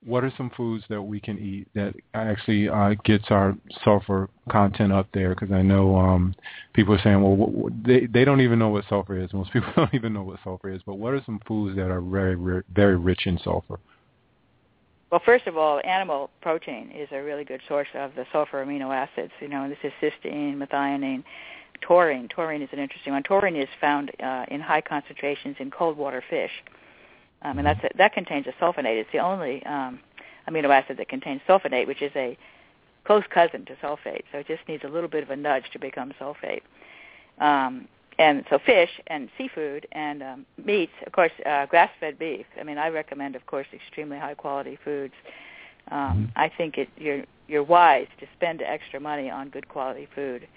[0.05, 4.93] what are some foods that we can eat that actually uh, gets our sulfur content
[4.93, 5.29] up there?
[5.29, 6.35] Because I know um,
[6.73, 9.33] people are saying, well, what, they they don't even know what sulfur is.
[9.33, 10.81] Most people don't even know what sulfur is.
[10.85, 12.35] But what are some foods that are very
[12.73, 13.79] very rich in sulfur?
[15.11, 18.93] Well, first of all, animal protein is a really good source of the sulfur amino
[18.93, 19.31] acids.
[19.39, 21.23] You know, and this is cysteine, methionine,
[21.81, 22.27] taurine.
[22.27, 23.23] Taurine is an interesting one.
[23.23, 26.51] Taurine is found uh, in high concentrations in cold water fish
[27.45, 28.99] um, and that's a, that contains a sulfonate.
[28.99, 29.99] It's the only um,
[30.49, 32.37] amino acid that contains sulfonate, which is a
[33.05, 34.23] close cousin to sulfate.
[34.31, 36.61] So it just needs a little bit of a nudge to become sulfate.
[37.39, 42.45] Um, and so fish and seafood and um, meats, of course, uh, grass-fed beef.
[42.59, 45.13] I mean, I recommend, of course, extremely high-quality foods.
[45.91, 46.25] Um, mm-hmm.
[46.35, 50.47] I think it, you're you're wise to spend extra money on good quality food,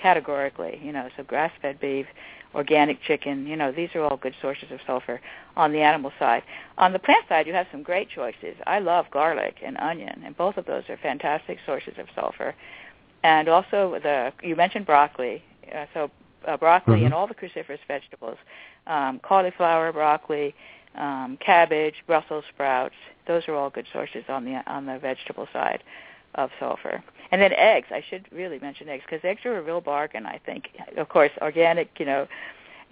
[0.00, 0.80] categorically.
[0.82, 2.06] You know, so grass-fed beef,
[2.54, 3.46] organic chicken.
[3.46, 5.20] You know, these are all good sources of sulfur
[5.56, 6.42] on the animal side.
[6.78, 8.56] On the plant side, you have some great choices.
[8.66, 12.54] I love garlic and onion, and both of those are fantastic sources of sulfur.
[13.22, 15.42] And also, the you mentioned broccoli.
[15.74, 16.10] Uh, so
[16.46, 17.06] uh, broccoli mm-hmm.
[17.06, 18.38] and all the cruciferous vegetables,
[18.86, 20.54] um, cauliflower, broccoli,
[20.94, 22.94] um, cabbage, Brussels sprouts.
[23.26, 25.82] Those are all good sources on the on the vegetable side
[26.34, 27.02] of sulfur.
[27.30, 27.88] And then eggs.
[27.90, 30.24] I should really mention eggs because eggs are a real bargain.
[30.24, 31.90] I think, of course, organic.
[31.98, 32.28] You know,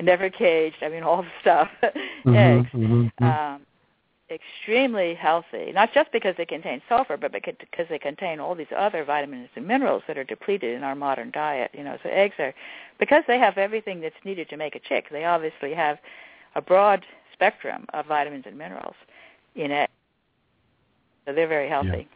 [0.01, 0.77] never caged.
[0.83, 1.69] I mean, all the stuff.
[2.27, 2.71] Mm-hmm, eggs.
[2.73, 3.25] mm-hmm.
[3.25, 3.61] Um,
[4.31, 9.05] extremely healthy, not just because they contain sulfur, but because they contain all these other
[9.05, 11.71] vitamins and minerals that are depleted in our modern diet.
[11.73, 12.53] You know, so eggs are
[12.99, 15.07] because they have everything that's needed to make a chick.
[15.11, 15.99] They obviously have
[16.55, 18.97] a broad spectrum of vitamins and minerals
[19.55, 19.93] in eggs,
[21.27, 22.09] so they're very healthy.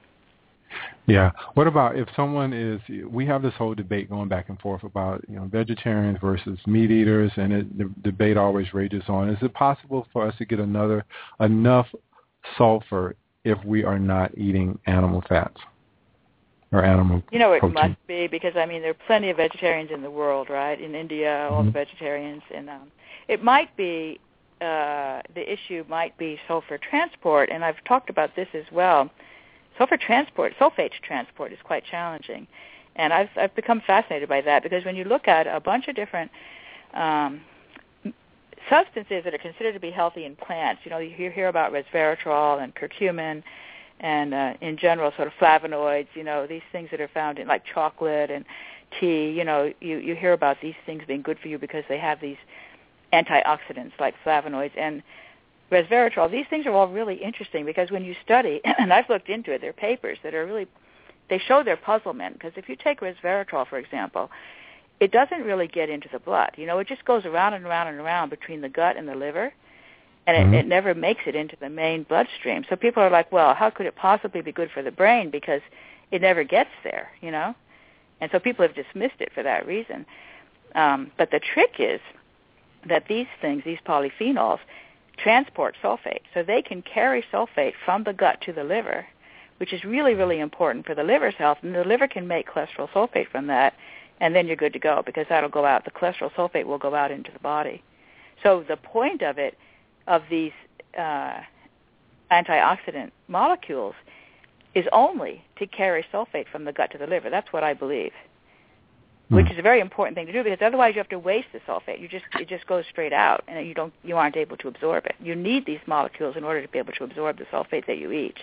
[1.06, 1.32] Yeah.
[1.54, 2.80] What about if someone is?
[3.08, 6.90] We have this whole debate going back and forth about you know vegetarians versus meat
[6.90, 9.28] eaters, and it, the debate always rages on.
[9.28, 11.04] Is it possible for us to get another
[11.40, 11.86] enough
[12.56, 15.60] sulfur if we are not eating animal fats
[16.72, 17.22] or animal?
[17.32, 17.74] You know, it protein?
[17.74, 20.80] must be because I mean there are plenty of vegetarians in the world, right?
[20.80, 21.66] In India, all mm-hmm.
[21.66, 22.92] the vegetarians, and um,
[23.26, 24.20] it might be
[24.60, 29.10] uh, the issue might be sulfur transport, and I've talked about this as well
[29.80, 32.46] sulfur transport, sulfate transport is quite challenging.
[32.96, 35.96] And I've, I've become fascinated by that because when you look at a bunch of
[35.96, 36.30] different
[36.92, 37.40] um,
[38.68, 42.62] substances that are considered to be healthy in plants, you know, you hear, about resveratrol
[42.62, 43.42] and curcumin
[44.00, 47.48] and uh, in general sort of flavonoids, you know, these things that are found in
[47.48, 48.44] like chocolate and
[48.98, 51.98] tea, you know, you, you hear about these things being good for you because they
[51.98, 52.36] have these
[53.14, 54.72] antioxidants like flavonoids.
[54.76, 55.02] And
[55.70, 59.52] resveratrol, these things are all really interesting because when you study, and I've looked into
[59.52, 60.66] it, there are papers that are really,
[61.28, 64.30] they show their puzzlement because if you take resveratrol, for example,
[64.98, 66.50] it doesn't really get into the blood.
[66.56, 69.14] You know, it just goes around and around and around between the gut and the
[69.14, 69.52] liver,
[70.26, 70.54] and it, mm-hmm.
[70.54, 72.64] it never makes it into the main bloodstream.
[72.68, 75.62] So people are like, well, how could it possibly be good for the brain because
[76.10, 77.54] it never gets there, you know?
[78.20, 80.04] And so people have dismissed it for that reason.
[80.74, 82.00] Um, but the trick is
[82.86, 84.58] that these things, these polyphenols,
[85.22, 86.22] transport sulfate.
[86.34, 89.06] So they can carry sulfate from the gut to the liver,
[89.58, 91.58] which is really, really important for the liver's health.
[91.62, 93.74] And the liver can make cholesterol sulfate from that,
[94.20, 95.84] and then you're good to go because that'll go out.
[95.84, 97.82] The cholesterol sulfate will go out into the body.
[98.42, 99.56] So the point of it,
[100.06, 100.52] of these
[100.98, 101.40] uh,
[102.30, 103.94] antioxidant molecules,
[104.74, 107.28] is only to carry sulfate from the gut to the liver.
[107.28, 108.12] That's what I believe
[109.30, 109.52] which Hmm.
[109.52, 112.00] is a very important thing to do because otherwise you have to waste the sulfate.
[112.00, 115.06] You just it just goes straight out, and you don't you aren't able to absorb
[115.06, 115.14] it.
[115.20, 118.10] You need these molecules in order to be able to absorb the sulfate that you
[118.10, 118.36] eat.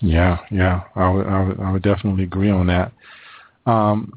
[0.00, 2.92] Yeah, yeah, I would, I would, I would definitely agree on that.
[3.66, 4.12] Um,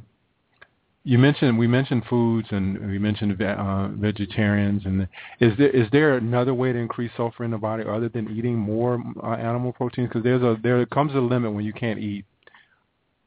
[1.04, 5.08] you mentioned we mentioned foods and we mentioned uh, vegetarians, and
[5.40, 8.56] is there is there another way to increase sulfur in the body other than eating
[8.56, 10.10] more uh, animal proteins?
[10.10, 12.26] Because there's a there comes a limit when you can't eat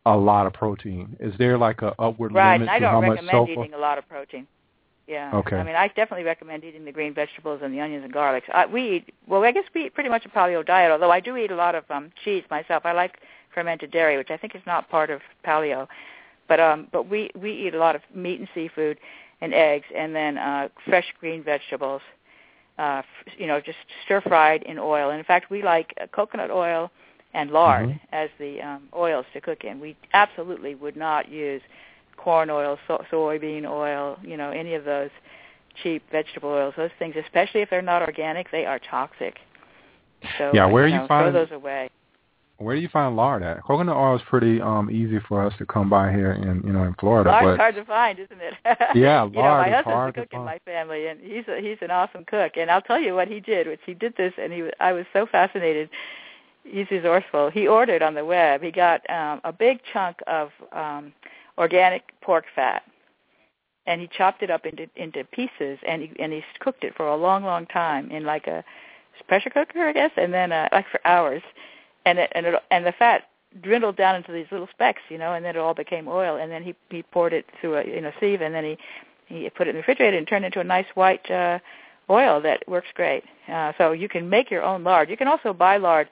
[0.06, 1.16] a lot of protein.
[1.20, 3.52] Is there like a upward right, limit and I to don't how much recommend sulfur?
[3.52, 4.46] eating a lot of protein.
[5.06, 5.32] Yeah.
[5.34, 5.56] Okay.
[5.56, 8.42] I mean, I definitely recommend eating the green vegetables and the onions and garlics.
[8.52, 9.42] I, we eat well.
[9.42, 10.92] I guess we eat pretty much a paleo diet.
[10.92, 12.86] Although I do eat a lot of um cheese myself.
[12.86, 13.18] I like
[13.52, 15.88] fermented dairy, which I think is not part of paleo.
[16.48, 18.98] But um, but we we eat a lot of meat and seafood,
[19.40, 22.02] and eggs, and then uh, fresh green vegetables.
[22.78, 25.10] Uh, f- you know, just stir fried in oil.
[25.10, 26.90] And in fact, we like uh, coconut oil
[27.34, 28.00] and lard Mhm.
[28.12, 29.80] as the um, oils to cook in.
[29.80, 31.62] We absolutely would not use
[32.16, 35.10] corn oil, so- soybean oil, you know, any of those
[35.82, 36.74] cheap vegetable oils.
[36.76, 39.40] Those things, especially if they're not organic, they are toxic.
[40.38, 41.88] So yeah, where you, you know, find throw those away.
[42.58, 43.62] Where do you find lard at?
[43.62, 46.82] Coconut oil is pretty um easy for us to come by here in you know
[46.82, 47.30] in Florida.
[47.30, 48.54] Lard's but hard to find, isn't it?
[48.94, 50.44] Yeah, you know, lard my is husband's hard a to cook in find.
[50.44, 52.58] my family, and he's a, he's an awesome cook.
[52.58, 53.66] And I'll tell you what he did.
[53.66, 55.88] Which he did this, and he I was so fascinated.
[56.64, 57.50] He's resourceful.
[57.50, 58.62] He ordered on the web.
[58.62, 61.12] He got um, a big chunk of um,
[61.58, 62.82] organic pork fat,
[63.86, 67.08] and he chopped it up into into pieces, and he and he cooked it for
[67.08, 68.64] a long, long time in like a
[69.26, 71.42] pressure cooker, I guess, and then uh, like for hours,
[72.04, 73.28] and it, and it, and the fat
[73.62, 76.52] dwindled down into these little specks, you know, and then it all became oil, and
[76.52, 78.78] then he he poured it through a in a sieve, and then he
[79.26, 81.58] he put it in the refrigerator and turned it into a nice white uh,
[82.08, 83.24] oil that works great.
[83.48, 85.08] Uh, so you can make your own lard.
[85.08, 86.08] You can also buy lard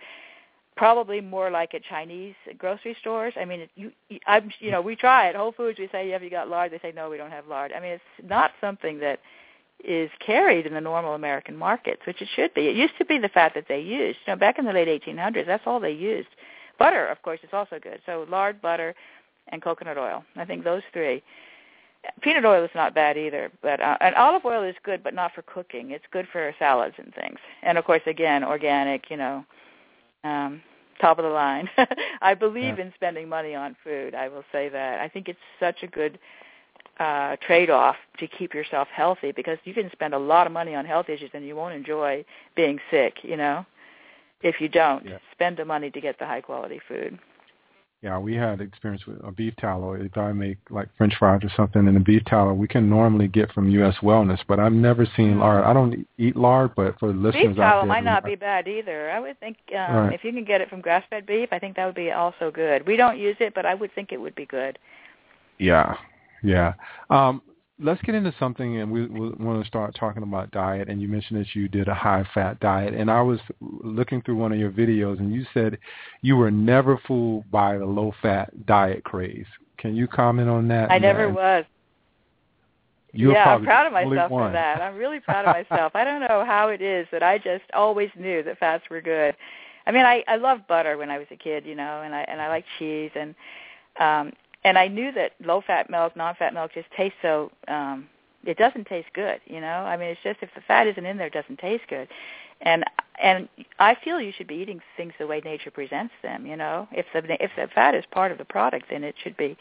[0.78, 3.34] probably more like at Chinese grocery stores.
[3.38, 3.90] I mean, you,
[4.26, 5.78] I'm, you know, we try at Whole Foods.
[5.78, 7.90] We say, "Have you got lard?" They say, "No, we don't have lard." I mean,
[7.90, 9.18] it's not something that
[9.84, 12.68] is carried in the normal American markets, which it should be.
[12.68, 14.20] It used to be the fat that they used.
[14.24, 16.28] You know, back in the late 1800s, that's all they used.
[16.78, 18.00] Butter, of course, is also good.
[18.06, 18.94] So lard, butter,
[19.48, 20.24] and coconut oil.
[20.36, 21.22] I think those three.
[22.22, 25.34] Peanut oil is not bad either, but uh, and olive oil is good, but not
[25.34, 25.90] for cooking.
[25.90, 27.38] It's good for salads and things.
[27.62, 29.10] And of course, again, organic.
[29.10, 29.44] You know,
[30.24, 30.62] um,
[31.00, 31.68] top of the line.
[32.20, 32.84] I believe Yeah.
[32.86, 34.14] in spending money on food.
[34.14, 35.00] I will say that.
[35.00, 36.18] I think it's such a good
[37.00, 40.84] uh trade-off to keep yourself healthy because you can spend a lot of money on
[40.84, 42.24] health issues and you won't enjoy
[42.56, 43.64] being sick, you know.
[44.42, 45.18] If you don't Yeah.
[45.32, 47.18] spend the money to get the high quality food.
[48.00, 49.94] Yeah, we had experience with a beef tallow.
[49.94, 53.26] If I make like French fries or something in a beef tallow, we can normally
[53.26, 53.96] get from U.S.
[54.02, 55.64] Wellness, but I've never seen lard.
[55.64, 57.48] I don't eat lard, but for listeners.
[57.48, 59.10] Beef out tallow there, might not be bad either.
[59.10, 60.12] I would think um, Right.
[60.12, 62.86] if you can get it from grass-fed beef, I think that would be also good.
[62.86, 64.78] We don't use it, but I would think it would be good.
[65.58, 65.96] Yeah,
[66.44, 66.74] yeah.
[67.10, 67.42] Um,
[67.80, 70.88] let's get into something, and we, we want to start talking about diet.
[70.88, 74.52] And you mentioned that you did a high-fat diet, and I was looking through one
[74.52, 75.78] of your videos, and you said
[76.22, 79.46] you were never fooled by the low-fat diet craze.
[79.78, 80.90] Can you comment on that?
[80.90, 81.64] I never And was.
[83.12, 84.82] You're yeah, I'm proud of myself for that.
[84.82, 85.92] I'm really proud of myself.
[85.94, 89.34] I don't know how it is that I just always knew that fats were good.
[89.86, 92.20] I mean, I I loved butter when I was a kid, you know, and I
[92.28, 93.34] and I like cheese and
[93.98, 94.32] um
[94.64, 98.08] and I knew that low fat milk, non fat milk just tastes so um
[98.44, 99.66] it doesn't taste good, you know?
[99.66, 102.08] I mean, it's just if the fat isn't in there it doesn't taste good.
[102.60, 102.84] And
[103.22, 106.88] and I feel you should be eating things the way nature presents them, you know?
[106.92, 109.56] If the if the fat is part of the product, then it should be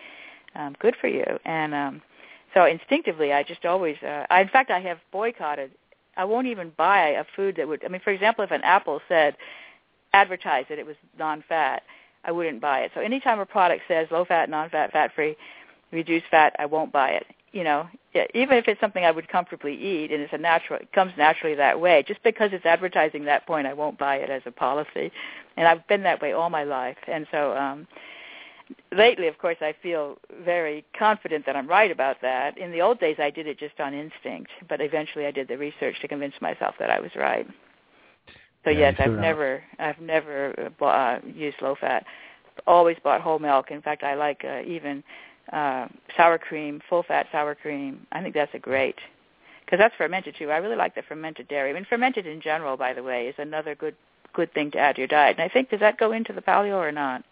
[0.55, 1.25] um good for you.
[1.45, 2.01] And um
[2.53, 5.71] so instinctively I just always uh I in fact I have boycotted
[6.15, 9.01] I won't even buy a food that would I mean for example if an apple
[9.07, 9.35] said
[10.13, 11.83] advertised that it was non-fat
[12.27, 12.91] I wouldn't buy it.
[12.93, 15.35] So anytime a product says low fat, non-fat, fat-free,
[15.91, 17.25] reduced fat, I won't buy it.
[17.53, 17.87] You know,
[18.35, 21.55] even if it's something I would comfortably eat and it's a natural, it comes naturally
[21.55, 22.03] that way.
[22.05, 25.11] Just because it's advertising that point, I won't buy it as a policy.
[25.55, 26.97] And I've been that way all my life.
[27.07, 27.87] And so um,
[28.95, 32.57] lately, of course, I feel very confident that I'm right about that.
[32.57, 35.57] In the old days, I did it just on instinct, but eventually, I did the
[35.57, 37.47] research to convince myself that I was right.
[38.67, 39.19] So Yeah, yes, I've should.
[39.19, 42.05] never, I've never uh, bought, uh, used low fat.
[42.65, 43.71] Always bought whole milk.
[43.71, 45.05] In fact, I like uh, even
[45.53, 48.05] uh, sour cream, full fat sour cream.
[48.11, 48.97] I think that's a great
[49.63, 50.51] because that's fermented too.
[50.51, 51.69] I really like the fermented dairy.
[51.69, 53.95] I mean, fermented in general, by the way, is another good
[54.33, 55.37] good thing to add to your diet.
[55.39, 57.23] And I think does that go into the paleo or not?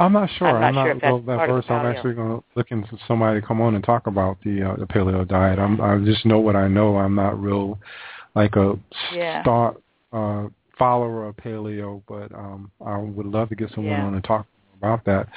[0.00, 0.48] I'm not sure.
[0.48, 1.70] I'm not sure if that's well, that part of the verse.
[1.70, 4.76] I'm actually going to look into somebody to come on and talk about the uh,
[4.76, 5.60] the paleo diet.
[5.60, 6.96] I'm I just know what I know.
[6.96, 7.78] I'm not real
[8.34, 8.76] like a
[9.12, 9.42] Yeah.
[9.42, 9.76] star
[10.16, 10.48] uh,
[10.78, 14.04] follower of paleo, but um, I would love to get someone Yeah.
[14.06, 14.46] on and talk
[14.78, 15.28] about that.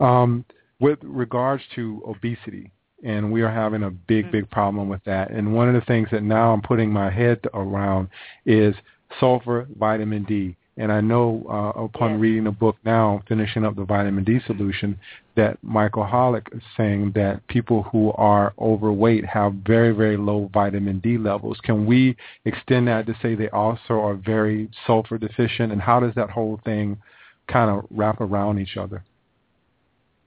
[0.00, 0.44] Um,
[0.80, 2.70] with regards to obesity,
[3.04, 4.32] and we are having a big, Mhm.
[4.32, 5.30] big problem with that.
[5.30, 8.08] And one of the things that now I'm putting my head around
[8.44, 8.74] is
[9.20, 10.56] sulfur, vitamin D.
[10.76, 12.20] And I know uh, upon Yes.
[12.20, 14.98] reading a book now, finishing up the vitamin D solution,
[15.38, 20.98] that Michael Holick is saying that people who are overweight have very, very low vitamin
[20.98, 21.58] D levels.
[21.62, 25.70] Can we extend that to say they also are very sulfur deficient?
[25.72, 26.98] And how does that whole thing
[27.46, 29.04] kind of wrap around each other?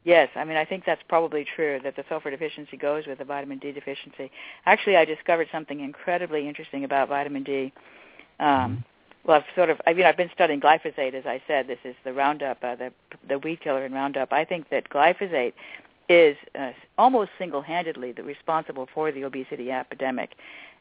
[0.05, 3.25] Yes, I mean I think that's probably true that the sulfur deficiency goes with the
[3.25, 4.31] vitamin D deficiency.
[4.65, 7.73] Actually, I discovered something incredibly interesting about vitamin D.
[8.39, 8.83] Um,
[9.25, 11.67] well, I've sort of I mean I've been studying glyphosate as I said.
[11.67, 12.91] This is the Roundup, uh, the
[13.27, 14.31] the weed killer in Roundup.
[14.33, 15.53] I think that glyphosate
[16.09, 20.31] is uh, almost single-handedly the responsible for the obesity epidemic.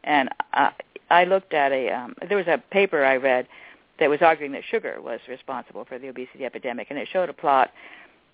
[0.03, 0.71] And uh,
[1.11, 3.47] I looked at a um, there was a paper I read
[3.99, 7.35] that was arguing that sugar was responsible for the obesity epidemic, and it showed a
[7.35, 7.71] plot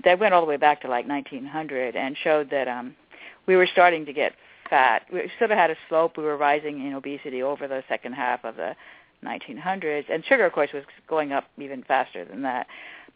[0.05, 2.95] that went all the way back to like 1900 and showed that um,
[3.47, 4.35] we were starting to get
[4.69, 5.03] fat.
[5.13, 6.17] We sort of had a slope.
[6.17, 8.77] We were rising in obesity over the second half of the
[9.27, 12.67] 1900s, and sugar, of course, was going up even faster than that.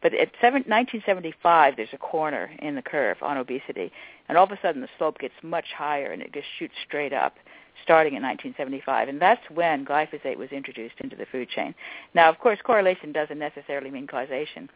[0.03, 3.93] But at 1975, there's a corner in the curve on obesity,
[4.29, 7.13] and all of a sudden the slope gets much higher and it just shoots straight
[7.13, 7.35] up
[7.83, 11.75] starting in 1975, and that's when glyphosate was introduced into the food chain.
[12.15, 14.69] Now, of course, correlation doesn't necessarily mean causation,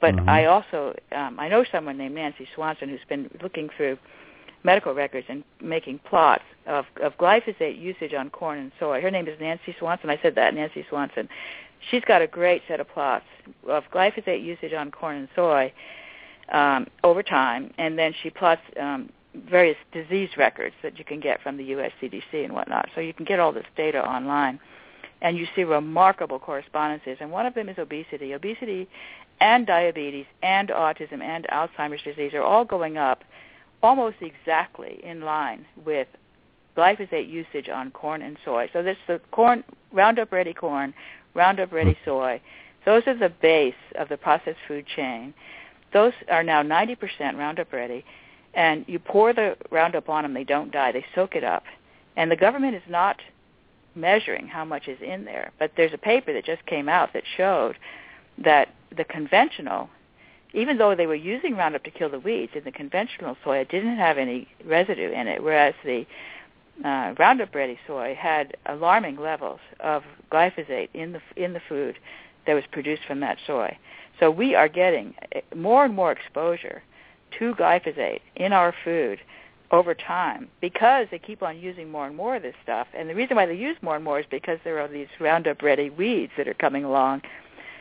[0.00, 0.28] but Mhm.
[0.28, 3.98] I also um, I know someone named Nancy Swanson who's been looking through
[4.64, 9.00] medical records and making plots of, of glyphosate usage on corn and soy.
[9.00, 10.10] Her name is Nancy Swanson.
[10.10, 11.28] I said that, Nancy Swanson.
[11.90, 13.26] She's got a great set of plots
[13.68, 15.72] of glyphosate usage on corn and soy
[16.50, 19.10] um, over time, and then she plots um,
[19.50, 21.92] various disease records that you can get from the U.S.
[22.00, 22.88] CDC and whatnot.
[22.94, 24.58] So you can get all this data online,
[25.20, 27.18] and you see remarkable correspondences.
[27.20, 28.32] And one of them is obesity.
[28.32, 28.88] Obesity
[29.40, 33.24] and diabetes and autism and Alzheimer's disease are all going up
[33.82, 36.08] almost exactly in line with
[36.76, 38.68] glyphosate usage on corn and soy.
[38.72, 39.62] So this the corn
[39.92, 40.94] Roundup Ready corn,
[41.34, 42.10] Roundup Ready hmm.
[42.10, 42.40] soy.
[42.84, 45.32] Those are the base of the processed food chain.
[45.92, 46.98] Those are now 90%
[47.38, 48.04] Roundup Ready
[48.54, 50.92] and you pour the Roundup on them, they don't die.
[50.92, 51.64] They soak it up.
[52.16, 53.20] And the government is not
[53.94, 55.50] measuring how much is in there.
[55.58, 57.76] But there's a paper that just came out that showed
[58.38, 59.88] that the conventional,
[60.54, 63.68] even though they were using Roundup to kill the weeds, in the conventional soy it
[63.68, 66.06] didn't have any residue in it, whereas the
[66.84, 70.02] uh, Roundup Ready soy had alarming levels of
[70.32, 71.96] glyphosate in the in the food
[72.46, 73.76] that was produced from that soy.
[74.20, 76.82] So we are getting eh, more and more exposure
[77.38, 79.18] to glyphosate in our food
[79.70, 82.86] over time because they keep on using more and more of this stuff.
[82.96, 85.62] And the reason why they use more and more is because there are these Roundup
[85.62, 87.22] Ready weeds that are coming along,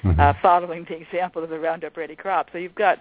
[0.04, 0.20] Mhm.
[0.20, 2.49] uh, following the example of the Roundup Ready crop.
[2.51, 2.99] So you've got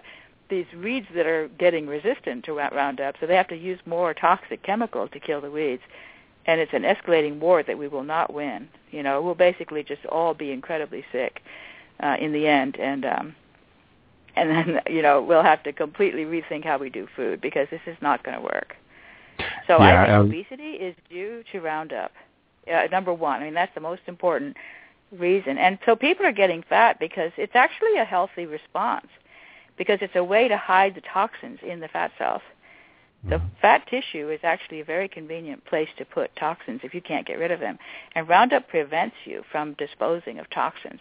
[0.49, 4.61] these weeds that are getting resistant to Roundup, so they have to use more toxic
[4.63, 5.81] chemicals to kill the weeds.
[6.45, 8.67] And it's an escalating war that we will not win.
[8.91, 11.41] You know, we'll basically just all be incredibly sick
[12.01, 13.35] uh, in the end, and um,
[14.35, 17.81] and then you know we'll have to completely rethink how we do food because this
[17.85, 18.75] is not going to work.
[19.67, 22.11] So I think um, obesity is due to Roundup.
[22.71, 24.55] Uh, number one, I mean that's the most important
[25.19, 25.57] reason.
[25.57, 29.07] And so people are getting fat because it's actually a healthy response
[29.77, 32.41] because it's a way to hide the toxins in the fat cells.
[33.29, 33.49] The Mhm.
[33.61, 37.39] fat tissue is actually a very convenient place to put toxins if you can't get
[37.39, 37.79] rid of them.
[38.15, 40.99] And Roundup prevents you from disposing of toxins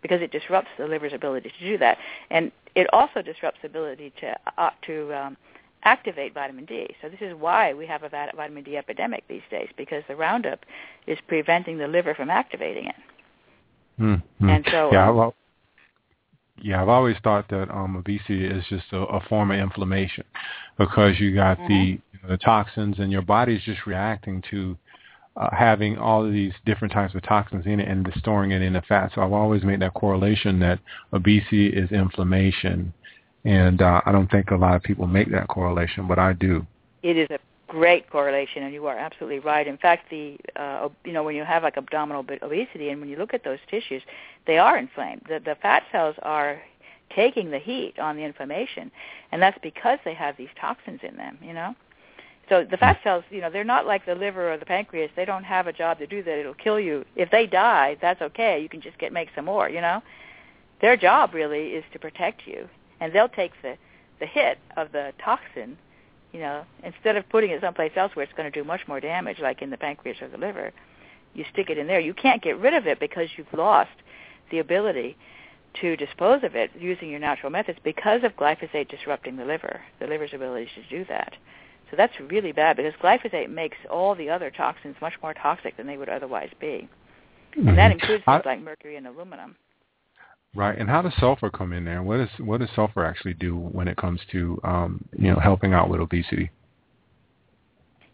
[0.00, 1.98] because it disrupts the liver's ability to do that.
[2.30, 5.36] And it also disrupts the ability to uh, to um,
[5.82, 6.94] activate vitamin D.
[7.00, 10.64] So this is why we have a vitamin D epidemic these days because the Roundup
[11.06, 12.96] is preventing the liver from activating it.
[13.98, 14.22] Mhm.
[14.40, 15.32] And so, yeah, um, I've,
[16.62, 20.24] yeah, I've always thought that um, obesity is just a, a form of inflammation
[20.78, 21.88] because you got the Mhm.
[22.12, 24.76] you know, the toxins and your body's just reacting to
[25.36, 28.72] uh, having all of these different types of toxins in it and storing it in
[28.72, 29.12] the fat.
[29.14, 30.78] So I've always made that correlation that
[31.12, 32.92] obesity is inflammation,
[33.44, 36.66] and uh, I don't think a lot of people make that correlation, but I do.
[37.02, 37.38] it is a
[37.68, 39.66] great correlation, and you are absolutely right.
[39.66, 43.16] In fact, the uh, you know when you have like abdominal obesity, and when you
[43.16, 44.02] look at those tissues,
[44.46, 45.22] they are inflamed.
[45.28, 46.60] The, the fat cells are
[47.14, 48.90] taking the heat on the inflammation,
[49.32, 51.38] and that's because they have these toxins in them.
[51.42, 51.74] You know,
[52.48, 55.10] so the fat cells, you know, they're not like the liver or the pancreas.
[55.16, 56.38] They don't have a job to do that.
[56.38, 57.04] It'll kill you.
[57.16, 58.60] If they die, that's okay.
[58.62, 59.68] You can just get make some more.
[59.68, 60.02] You know,
[60.80, 62.68] their job really is to protect you,
[63.00, 63.76] and they'll take the
[64.18, 65.76] the hit of the toxin
[66.32, 69.00] you know, instead of putting it someplace else where it's going to do much more
[69.00, 70.72] damage, like in the pancreas or the liver,
[71.34, 72.00] you stick it in there.
[72.00, 73.90] You can't get rid of it because you've lost
[74.50, 75.16] the ability
[75.80, 80.06] to dispose of it using your natural methods because of glyphosate disrupting the liver, the
[80.06, 81.34] liver's ability to do that.
[81.90, 85.86] So that's really bad because glyphosate makes all the other toxins much more toxic than
[85.86, 86.88] they would otherwise be.
[87.56, 87.94] And that Mhm.
[87.94, 89.56] includes I- things like mercury and aluminum.
[90.56, 92.02] Right, and how does sulfur come in there?
[92.02, 95.74] What does what does sulfur actually do when it comes to um, you know helping
[95.74, 96.50] out with obesity?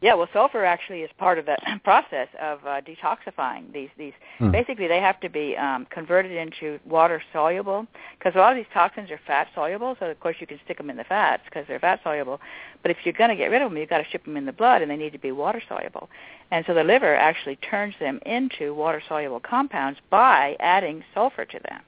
[0.01, 3.91] Yeah, well, sulfur actually is part of the process of uh, detoxifying these.
[3.97, 4.51] These Hmm.
[4.51, 7.87] basically they have to be um, converted into water soluble
[8.19, 9.97] because a lot of these toxins are fat soluble.
[10.01, 12.41] So of course you can stick them in the fats because they're fat soluble.
[12.83, 14.47] But if you're going to get rid of them, you've got to ship them in
[14.47, 16.11] the blood, and they need to be water soluble.
[16.51, 21.61] And so the liver actually turns them into water soluble compounds by adding sulfur to
[21.69, 21.83] them.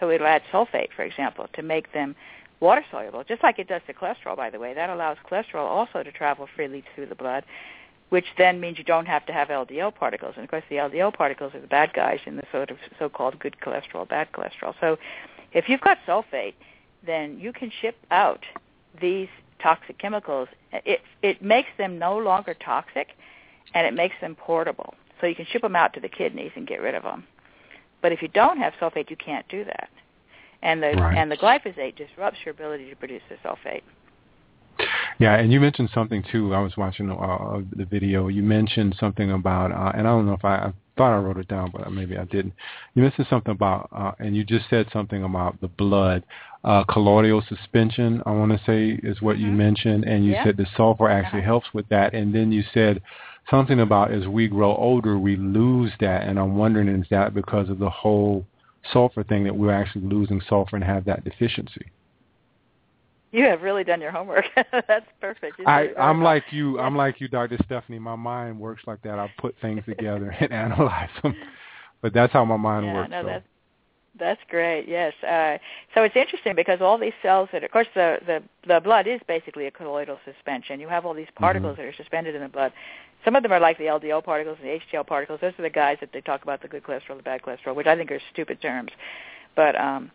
[0.00, 2.14] So it'll add sulfate, for example, to make them
[2.60, 4.74] water soluble, just like it does to cholesterol, by the way.
[4.74, 7.44] That allows cholesterol also to travel freely through the blood,
[8.08, 10.34] which then means you don't have to have LDL particles.
[10.36, 13.38] And of course, the LDL particles are the bad guys in the sort of so-called
[13.38, 14.74] good cholesterol, bad cholesterol.
[14.80, 14.98] So
[15.52, 16.54] if you've got sulfate,
[17.04, 18.44] then you can ship out
[19.00, 19.28] these
[19.62, 23.08] toxic chemicals, it it makes them no longer toxic,
[23.74, 24.94] and it makes them portable.
[25.20, 27.24] So you can ship them out to the kidneys and get rid of them.
[28.02, 29.88] But if you don't have sulfate, you can't do that.
[30.62, 31.16] And the Right.
[31.16, 33.82] and the glyphosate disrupts your ability to produce the sulfate.
[35.18, 36.54] Yeah, and you mentioned something too.
[36.54, 38.28] I was watching uh, the video.
[38.28, 41.38] You mentioned something about, uh, and I don't know if I, I thought I wrote
[41.38, 42.54] it down, but maybe I didn't.
[42.94, 46.24] You mentioned something about, uh, and you just said something about the blood,
[46.62, 48.22] uh, colloidal suspension.
[48.26, 49.56] I want to say is what you Mhm.
[49.56, 50.44] mentioned, and you Yeah.
[50.44, 51.46] said the sulfur actually Uh-huh.
[51.52, 52.14] helps with that.
[52.14, 53.02] And then you said
[53.50, 56.24] something about as we grow older, we lose that.
[56.24, 58.44] And I'm wondering is that because of the whole
[58.92, 61.90] sulfur thing that we're actually losing sulfur and have that deficiency?
[63.30, 64.46] You have really done your homework.
[64.72, 65.58] That's perfect.
[65.58, 66.78] You I, did it very I'm like you.
[66.78, 67.58] I'm like you, Dr.
[67.64, 67.98] Stephanie.
[67.98, 69.18] My mind works like that.
[69.18, 71.36] I put things together and analyze them.
[72.00, 73.10] But that's how my mind yeah, works.
[73.10, 73.26] no, so.
[73.26, 73.46] that's
[74.18, 74.86] that's great.
[74.88, 75.12] Yes.
[75.22, 75.58] Uh,
[75.94, 79.20] so it's interesting because all these cells that, of course, the the the blood is
[79.26, 80.80] basically a colloidal suspension.
[80.80, 81.82] You have all these particles Mm-hmm.
[81.82, 82.72] that are suspended in the blood.
[83.24, 85.40] Some of them are like the LDL particles and the HDL particles.
[85.40, 87.86] Those are the guys that they talk about the good cholesterol, the bad cholesterol, which
[87.86, 88.92] I think are stupid terms.
[89.56, 90.10] But um,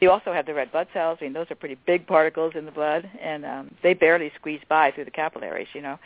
[0.00, 1.18] you also have the red blood cells.
[1.20, 4.60] I mean, those are pretty big particles in the blood, and um, they barely squeeze
[4.68, 5.98] by through the capillaries, you know.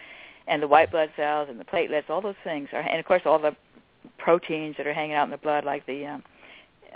[0.46, 3.22] And the white blood cells and the platelets, all those things are, and of course,
[3.26, 3.54] all the
[4.18, 6.22] proteins that are hanging out in the blood, like the um,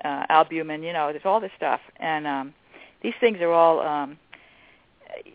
[0.04, 0.82] uh, albumin.
[0.82, 2.54] You know, there's all this stuff, and um,
[3.02, 3.80] these things are all.
[3.80, 4.18] Um,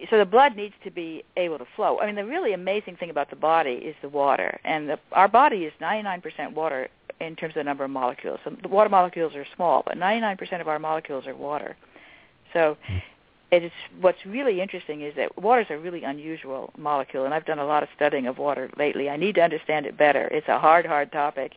[0.09, 1.99] so the blood needs to be able to flow.
[1.99, 5.29] I mean, the really amazing thing about the body is the water, and the, our
[5.29, 6.89] body is 99% water
[7.21, 8.39] in terms of the number of molecules.
[8.43, 11.77] So the water molecules are small, but 99% of our molecules are water.
[12.53, 12.77] So
[13.51, 17.45] it is what's really interesting is that water is a really unusual molecule, and I've
[17.45, 19.09] done a lot of studying of water lately.
[19.09, 20.27] I need to understand it better.
[20.27, 21.53] It's a hard, hard topic,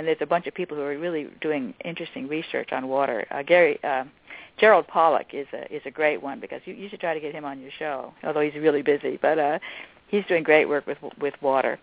[0.00, 3.26] and there's a bunch of people who are really doing interesting research on water.
[3.30, 4.04] Uh, Gary uh,
[4.58, 7.34] Gerald Pollack is a is a great one because you, you should try to get
[7.34, 8.14] him on your show.
[8.24, 9.58] Although he's really busy, but uh,
[10.08, 11.78] he's doing great work with with water.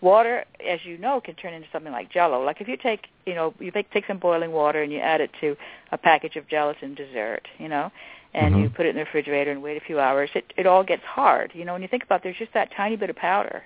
[0.00, 2.42] Water, as you know, can turn into something like Jello.
[2.44, 5.20] Like if you take, you know, you take, take some boiling water and you add
[5.20, 5.56] it to
[5.92, 7.92] a package of gelatin dessert, you know,
[8.34, 8.62] and Mhm.
[8.62, 11.04] you put it in the refrigerator and wait a few hours, it it all gets
[11.04, 11.52] hard.
[11.54, 13.62] You know, when you think about, it, there's just that tiny bit of powder,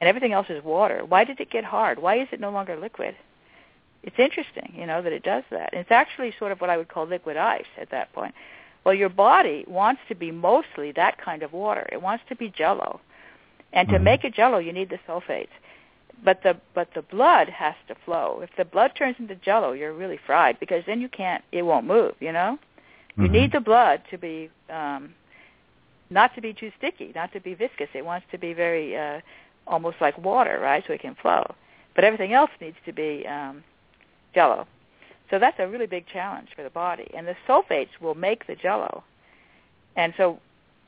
[0.00, 1.04] and everything else is water.
[1.04, 1.98] Why did it get hard?
[2.00, 3.14] Why is it no longer liquid?
[4.02, 5.70] It's interesting, you know, that it does that.
[5.74, 8.34] It's actually sort of what I would call liquid ice at that point.
[8.84, 11.86] Well, your body wants to be mostly that kind of water.
[11.92, 13.00] It wants to be jello.
[13.72, 14.02] And to Mhm.
[14.02, 15.50] make a jello, you need the sulfates.
[16.24, 18.40] But the but the blood has to flow.
[18.42, 21.86] If the blood turns into jello, you're really fried because then you can't it won't
[21.86, 22.58] move, you know?
[23.16, 23.32] You Mhm.
[23.32, 25.14] need the blood to be um
[26.10, 27.88] not to be too sticky, not to be viscous.
[27.94, 29.20] It wants to be very uh
[29.70, 30.84] almost like water, right?
[30.86, 31.54] So it can flow.
[31.94, 33.64] But everything else needs to be um
[34.34, 34.66] jello.
[35.30, 37.08] So that's a really big challenge for the body.
[37.14, 39.04] And the sulfates will make the jello.
[39.96, 40.40] And so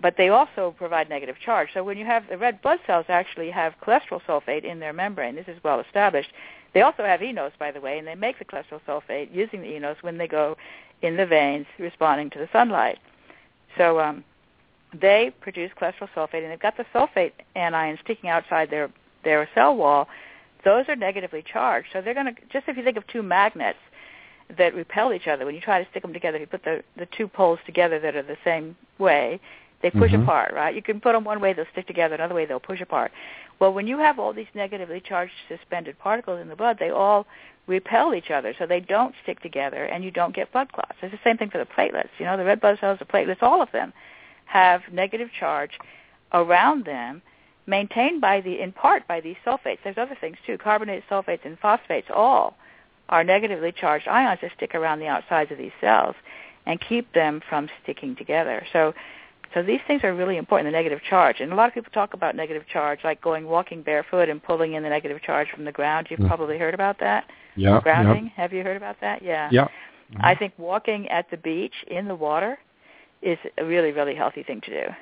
[0.03, 1.69] but they also provide negative charge.
[1.73, 5.37] So when you have the red blood cells actually have cholesterol sulfate in their membrane.
[5.37, 6.31] This is well established.
[6.75, 9.69] They also have eNOS, by the way, and they make the cholesterol sulfate using the
[9.69, 10.57] eNOS when they go
[11.03, 12.99] in the veins responding to the sunlight.
[13.79, 14.25] So um,
[14.93, 18.91] they produce cholesterol sulfate, and they've got the sulfate anions sticking outside their
[19.25, 20.09] their cell wall.
[20.65, 21.89] Those are negatively charged.
[21.93, 23.79] So they're going to just if you think of two magnets
[24.59, 26.83] that repel each other, when you try to stick them together, if you put the
[26.97, 29.41] the two poles together that are the same way,
[29.81, 30.23] they push Mhm.
[30.23, 30.75] apart, right?
[30.75, 32.15] You can put them one way, they'll stick together.
[32.15, 33.13] Another way, they'll push apart.
[33.59, 37.27] Well, when you have all these negatively charged suspended particles in the blood, they all
[37.67, 40.97] repel each other, so they don't stick together, and you don't get blood clots.
[41.01, 42.09] It's the same thing for the platelets.
[42.19, 43.93] You know, the red blood cells, the platelets, all of them
[44.47, 45.79] have negative charge
[46.33, 47.23] around them,
[47.67, 49.79] maintained by the in part by these sulfates.
[49.85, 52.09] There's other things too, carbonated sulfates and phosphates.
[52.15, 52.57] All
[53.09, 56.15] are negatively charged ions that stick around the outsides of these cells
[56.67, 58.65] and keep them from sticking together.
[58.73, 58.95] So
[59.55, 61.41] so these things are really important, the negative charge.
[61.41, 64.73] And a lot of people talk about negative charge, like going walking barefoot and pulling
[64.73, 66.07] in the negative charge from the ground.
[66.11, 66.29] You've Mm.
[66.29, 67.27] probably heard about that.
[67.55, 67.79] Yeah.
[67.83, 68.29] Grounding.
[68.29, 69.21] Have you heard about that?
[69.23, 69.49] Yeah.
[69.53, 69.69] Yeah.
[70.21, 72.59] I think walking at the beach in the water
[73.23, 74.95] is a really, really healthy thing to do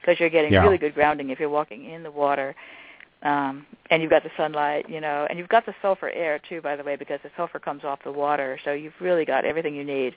[0.00, 0.62] because you're getting Yeah.
[0.62, 2.54] really good grounding if you're walking in the water.
[3.22, 6.62] Um, and you've got the sunlight, you know, and you've got the sulfur air too,
[6.62, 8.58] by the way, because the sulfur comes off the water.
[8.64, 10.16] So you've really got everything you need,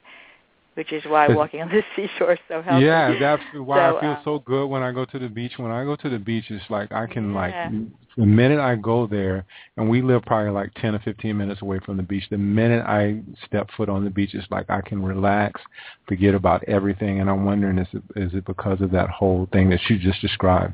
[0.76, 2.86] which is why walking on the seashore is so healthy.
[2.86, 5.54] Yeah, that's why So, I feel um, so good when I go to the beach.
[5.58, 7.40] When I go to the beach, it's like I can Yeah.
[7.40, 7.72] like
[8.18, 9.46] the minute I go there,
[9.78, 12.26] and we live probably like ten or fifteen minutes away from the beach.
[12.30, 15.62] The minute I step foot on the beach, it's like I can relax,
[16.08, 17.20] forget about everything.
[17.20, 20.22] And I'm wondering, is it is it because of that whole thing that you just
[20.22, 20.74] described?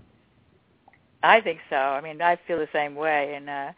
[1.24, 1.76] I think so.
[1.76, 3.72] I mean, I feel the same way, and uh,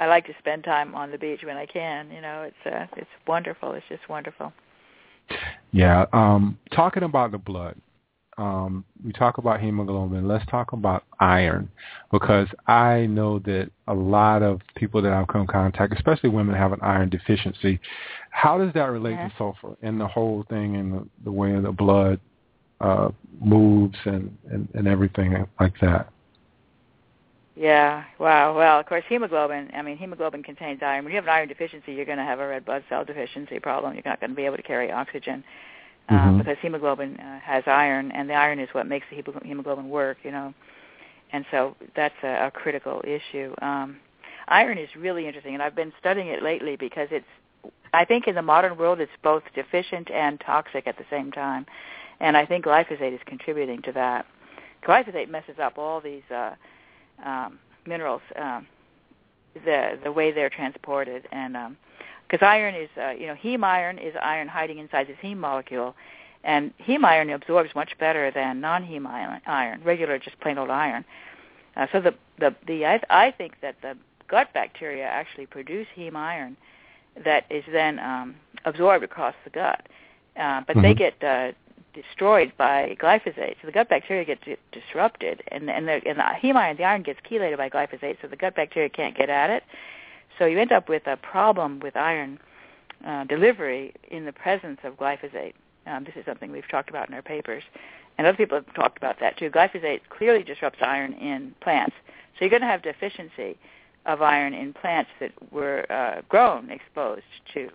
[0.00, 2.10] I like to spend time on the beach when I can.
[2.10, 3.72] You know, it's uh, it's wonderful.
[3.72, 4.52] It's just wonderful.
[5.72, 6.04] Yeah.
[6.12, 7.76] Um, talking about the blood,
[8.38, 10.26] um, we talk about hemoglobin.
[10.26, 11.70] Let's talk about iron
[12.10, 16.54] because I know that a lot of people that I've come in contact, especially women,
[16.54, 17.80] have an iron deficiency.
[18.30, 19.28] How does that relate Yeah.
[19.28, 22.20] to sulfur and the whole thing and the, the way the blood
[22.80, 23.10] uh,
[23.40, 26.11] moves and, and, and everything like that?
[27.62, 28.02] Yeah.
[28.18, 28.56] Wow.
[28.56, 29.70] Well, of course, hemoglobin.
[29.72, 31.04] I mean, hemoglobin contains iron.
[31.04, 33.60] When you have an iron deficiency, you're going to have a red blood cell deficiency
[33.60, 33.94] problem.
[33.94, 35.44] You're not going to be able to carry oxygen
[36.08, 36.38] uh, Mhm.
[36.38, 40.18] because hemoglobin uh, has iron, and the iron is what makes the hemoglobin work.
[40.24, 40.54] You know,
[41.32, 43.54] and so that's a, a critical issue.
[43.62, 43.98] Um,
[44.48, 47.26] iron is really interesting, and I've been studying it lately because it's.
[47.94, 51.66] I think in the modern world, it's both deficient and toxic at the same time,
[52.18, 54.26] and I think glyphosate is contributing to that.
[54.84, 56.28] Glyphosate messes up all these.
[56.28, 56.56] Uh,
[57.22, 58.66] um, minerals, um,
[59.64, 61.56] the the way they're transported, and
[62.28, 65.94] because iron is, uh, you know, heme iron is iron hiding inside this heme molecule,
[66.44, 71.04] and heme iron absorbs much better than non-heme iron, iron regular just plain old iron.
[71.76, 73.96] Uh, so the the the I, I think that the
[74.28, 76.56] gut bacteria actually produce heme iron
[77.24, 79.86] that is then um, absorbed across the gut,
[80.36, 80.96] uh, but they Mhm.
[80.96, 81.52] get uh,
[81.94, 83.56] destroyed by glyphosate.
[83.60, 86.84] So the gut bacteria get di- disrupted, and and the, and the heme iron, the
[86.84, 89.62] iron gets chelated by glyphosate, so the gut bacteria can't get at it.
[90.38, 92.38] So you end up with a problem with iron
[93.06, 95.54] uh, delivery in the presence of glyphosate.
[95.86, 97.62] Um, this is something we've talked about in our papers,
[98.18, 99.50] and other people have talked about that too.
[99.50, 101.94] Glyphosate clearly disrupts iron in plants,
[102.34, 103.58] so you're going to have deficiency
[104.06, 107.22] of iron in plants that were uh, grown exposed
[107.54, 107.68] to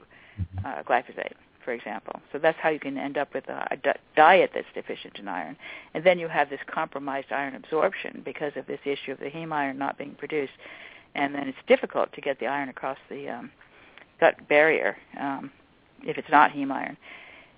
[0.65, 1.33] uh, glyphosate
[1.67, 2.21] for example.
[2.31, 5.27] So that's how you can end up with a, a di- diet that's deficient in
[5.27, 5.57] iron.
[5.93, 9.51] And then you have this compromised iron absorption because of this issue of the heme
[9.51, 10.53] iron not being produced.
[11.13, 13.51] And then it's difficult to get the iron across the um,
[14.21, 15.51] gut barrier um,
[16.03, 16.95] if it's not heme iron.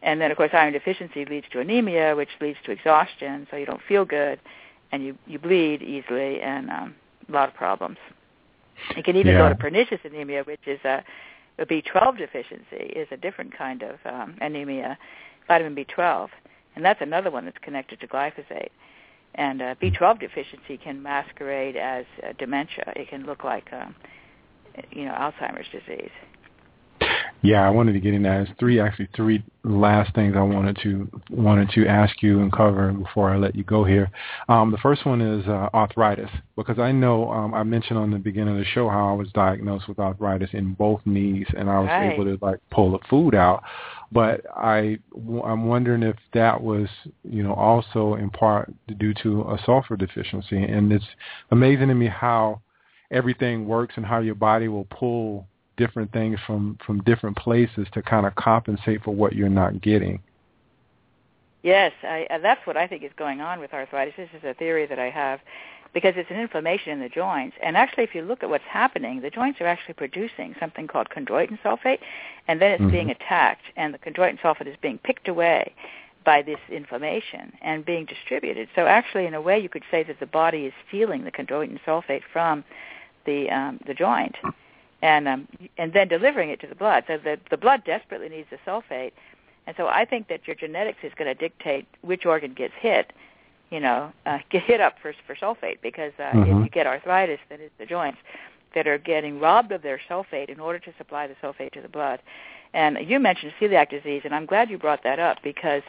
[0.01, 3.67] And then, of course, iron deficiency leads to anemia, which leads to exhaustion, so you
[3.67, 4.39] don't feel good,
[4.91, 6.95] and you, you bleed easily, and um,
[7.27, 7.97] a lot of problems.
[8.97, 9.39] It can even Yeah.
[9.39, 11.03] go to pernicious anemia, which is a
[11.59, 14.97] a B12 deficiency is a different kind of um, anemia,
[15.47, 16.29] vitamin B12,
[16.75, 18.69] and that's another one that's connected to glyphosate.
[19.35, 22.93] And uh, B12 deficiency can masquerade as uh, dementia.
[22.95, 23.95] It can look like, um,
[24.91, 26.09] you know, Alzheimer's disease.
[27.41, 28.45] Yeah, I wanted to get in that.
[28.45, 32.91] There's three actually three last things I wanted to wanted to ask you and cover
[32.91, 34.11] before I let you go here.
[34.49, 38.17] Um, the first one is uh, arthritis because I know um, I mentioned on the
[38.17, 41.79] beginning of the show how I was diagnosed with arthritis in both knees and I
[41.79, 42.11] was Right.
[42.13, 43.63] able to like pull the food out,
[44.11, 46.89] but I I'm wondering if that was
[47.23, 51.07] you know also in part due to a sulfur deficiency and it's
[51.51, 52.61] amazing to me how
[53.11, 55.47] everything works and how your body will pull
[55.79, 60.21] different things from from different places to kind of compensate for what you're not getting.
[61.63, 64.13] Yes, I, uh, that's what I think is going on with arthritis.
[64.15, 65.39] This is a theory that I have
[65.93, 67.57] because it's an inflammation in the joints.
[67.63, 71.07] And actually, if you look at what's happening, the joints are actually producing something called
[71.09, 71.99] chondroitin sulfate,
[72.47, 72.91] and then it's Mhm.
[72.91, 75.73] being attacked, and the chondroitin sulfate is being picked away
[76.23, 78.69] by this inflammation and being distributed.
[78.75, 81.79] So actually, in a way, you could say that the body is stealing the chondroitin
[81.85, 82.63] sulfate from
[83.25, 84.35] the um, the joint,
[85.01, 85.47] and um,
[85.77, 87.03] and then delivering it to the blood.
[87.07, 89.11] So the the blood desperately needs the sulfate,
[89.67, 93.13] and so I think that your genetics is going to dictate which organ gets hit.
[93.69, 96.41] You know, uh, get hit up for for sulfate because uh, Mhm.
[96.43, 98.19] if you get arthritis, then it's the joints
[98.75, 101.87] that are getting robbed of their sulfate in order to supply the sulfate to the
[101.89, 102.19] blood.
[102.73, 105.81] And you mentioned celiac disease, and I'm glad you brought that up because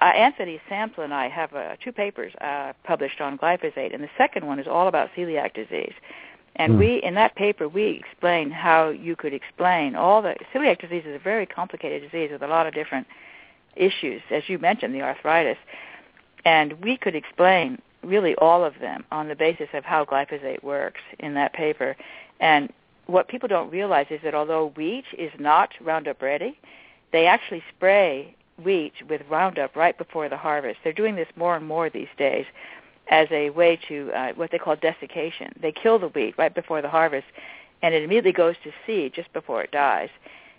[0.00, 4.08] uh, Anthony Samsel and I have uh, two papers uh, published on glyphosate, and the
[4.16, 5.92] second one is all about celiac disease.
[6.56, 6.78] And Hmm.
[6.78, 11.14] we, in that paper, we explain how you could explain all the celiac disease is
[11.14, 13.06] a very complicated disease with a lot of different
[13.76, 15.58] issues, as you mentioned, the arthritis,
[16.44, 21.00] and we could explain really all of them on the basis of how glyphosate works
[21.18, 21.96] in that paper.
[22.40, 22.72] And
[23.06, 26.58] what people don't realize is that although wheat is not Roundup ready,
[27.12, 30.78] they actually spray wheat with Roundup right before the harvest.
[30.82, 32.46] They're doing this more and more these days
[33.10, 35.52] as a way to uh, what they call desiccation.
[35.60, 37.26] They kill the wheat right before the harvest,
[37.82, 40.08] and it immediately goes to seed just before it dies.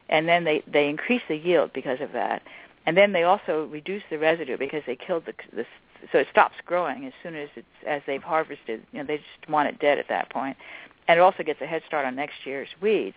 [0.10, 2.44] And then they, they increase the yield because of that.
[2.86, 5.66] And then they also reduce the residue because they killed the, the
[6.12, 8.82] so it stops growing as soon as it's as they've harvested.
[8.92, 10.58] You know, they just want it dead at that point.
[11.08, 13.16] And it also gets a head start on next year's weeds.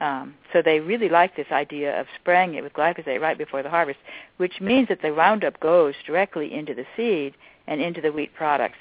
[0.00, 3.70] Um, so they really like this idea of spraying it with glyphosate right before the
[3.70, 3.98] harvest,
[4.38, 7.34] which means that the Roundup goes directly into the seed
[7.66, 8.78] and into the wheat products.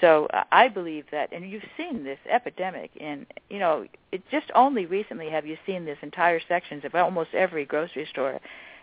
[0.00, 4.50] So uh, I believe that, and you've seen this epidemic in, you know, it just
[4.54, 8.40] only recently have you seen this entire sections of almost every grocery store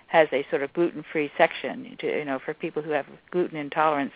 [0.08, 4.12] has a sort of gluten-free section to you know for people who have gluten intolerance.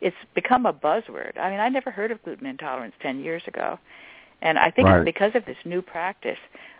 [0.00, 1.38] It's become a buzzword.
[1.38, 3.78] I mean, I never heard of gluten intolerance 10 years ago.
[4.42, 4.98] And I think right.
[4.98, 6.38] it's because of this new practice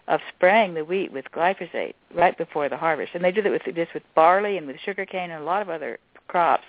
[0.09, 3.13] of spraying the wheat with glyphosate right before the harvest.
[3.15, 5.71] And they do that with this with barley and with sugarcane and a lot of
[5.71, 5.99] other
[6.29, 6.65] crops.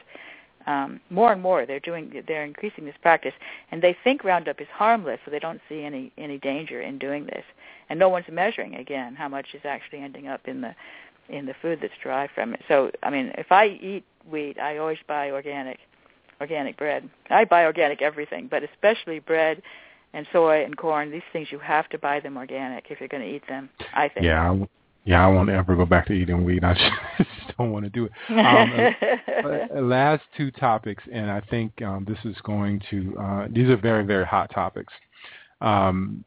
[0.67, 3.33] Um, more and more, they're doing they're increasing this practice,
[3.71, 7.25] and they think Roundup is harmless, so they don't see any any danger in doing
[7.25, 7.43] this.
[7.89, 10.73] And no one's measuring again how much is actually ending up in the
[11.29, 12.61] in the food that's derived from it.
[12.67, 15.77] So, I mean, if I eat wheat, I always buy organic
[16.41, 17.09] organic bread.
[17.29, 19.61] I buy organic everything, but especially bread
[20.15, 21.11] and soy and corn.
[21.11, 23.69] These things you have to buy them organic if you're going to eat them.
[23.93, 24.25] I think.
[24.25, 24.67] Yeah, I,
[25.03, 26.63] yeah, I won't ever go back to eating wheat.
[26.63, 26.73] I
[27.17, 28.11] just don't want to do it.
[28.29, 33.15] Um, uh, last two topics, and I think um, this is going to.
[33.19, 34.93] Uh, these are very very hot topics.
[35.61, 36.23] Um,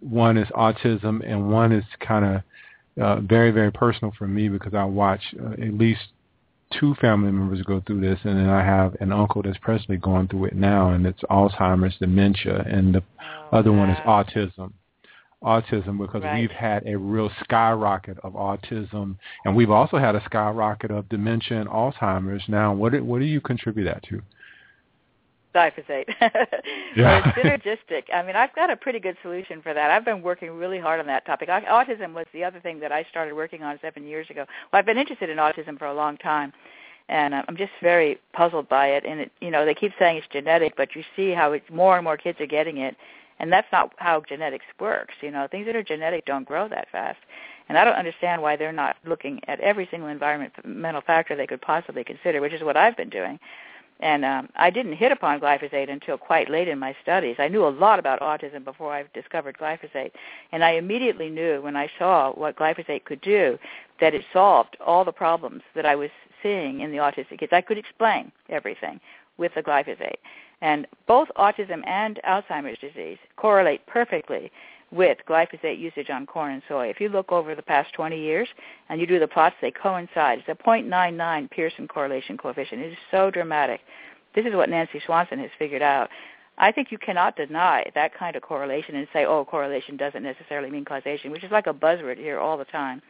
[0.00, 4.74] one is autism, and one is kind of uh, very very personal for me because
[4.74, 6.00] I watch uh, at least
[6.78, 10.28] two family members go through this, and then I have an uncle that's presently going
[10.28, 13.02] through it now, and it's Alzheimer's, dementia, and the
[13.52, 13.78] oh, other wow.
[13.78, 14.72] one is autism.
[15.42, 16.40] Autism because right.
[16.40, 21.60] we've had a real skyrocket of autism, and we've also had a skyrocket of dementia
[21.60, 22.42] and Alzheimer's.
[22.48, 24.22] Now, what do, what do you contribute that to?
[25.54, 26.06] Glyphosate.
[26.96, 27.22] Yeah.
[27.24, 28.04] it's synergistic.
[28.14, 29.90] I mean, I've got a pretty good solution for that.
[29.90, 31.48] I've been working really hard on that topic.
[31.48, 34.44] Autism was the other thing that I started working on seven years ago.
[34.72, 36.52] Well, I've been interested in autism for a long time,
[37.08, 39.04] and uh, I'm just very puzzled by it.
[39.04, 41.96] And it, you know, they keep saying it's genetic, but you see how it's more
[41.96, 42.96] and more kids are getting it,
[43.40, 45.14] and that's not how genetics works.
[45.20, 47.18] You know, things that are genetic don't grow that fast.
[47.68, 51.62] And I don't understand why they're not looking at every single environmental factor they could
[51.62, 53.38] possibly consider, which is what I've been doing.
[54.00, 57.36] And um, I didn't hit upon glyphosate until quite late in my studies.
[57.38, 60.10] I knew a lot about autism before I discovered glyphosate,
[60.52, 63.58] and I immediately knew when I saw what glyphosate could do
[64.00, 66.10] that it solved all the problems that I was
[66.42, 67.52] seeing in the autistic kids.
[67.52, 69.00] I could explain everything
[69.38, 70.18] with the glyphosate.
[70.60, 74.50] And both autism and Alzheimer's disease correlate perfectly
[74.94, 76.88] with glyphosate usage on corn and soy.
[76.88, 78.48] If you look over the past 20 years
[78.88, 80.38] and you do the plots, they coincide.
[80.38, 82.80] It's a 0.99 Pearson correlation coefficient.
[82.80, 83.80] It is so dramatic.
[84.34, 86.08] This is what Nancy Swanson has figured out.
[86.56, 90.70] I think you cannot deny that kind of correlation and say, oh, correlation doesn't necessarily
[90.70, 93.02] mean causation, which is like a buzzword here all the time.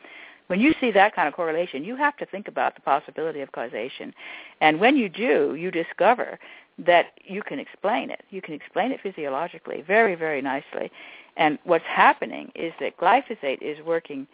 [0.47, 3.53] When you see that kind of correlation, you have to think about the possibility of
[3.53, 4.13] causation.
[4.61, 6.39] And when you do, you discover
[6.79, 8.23] that you can explain it.
[8.31, 10.91] You can explain it physiologically very, very nicely.
[11.37, 14.27] And what's happening is that glyphosate is working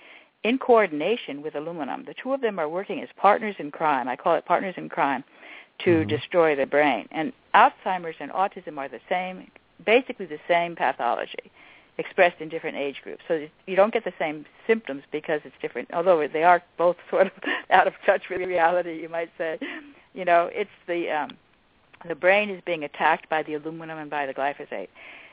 [0.44, 2.04] in coordination with aluminum.
[2.04, 4.08] The two of them are working as partners in crime.
[4.08, 5.24] I call it partners in crime
[5.80, 6.08] to Mhm.
[6.08, 7.08] destroy the brain.
[7.10, 9.50] And Alzheimer's and autism are the same,
[9.84, 11.50] basically the same pathology,
[11.98, 13.22] expressed in different age groups.
[13.28, 17.26] So you don't get the same symptoms because it's different, although they are both sort
[17.26, 17.32] of
[17.70, 19.58] out of touch with reality, you might say.
[20.14, 21.30] You know, it's the um,
[22.06, 24.88] the brain is being attacked by the aluminum and by the glyphosate,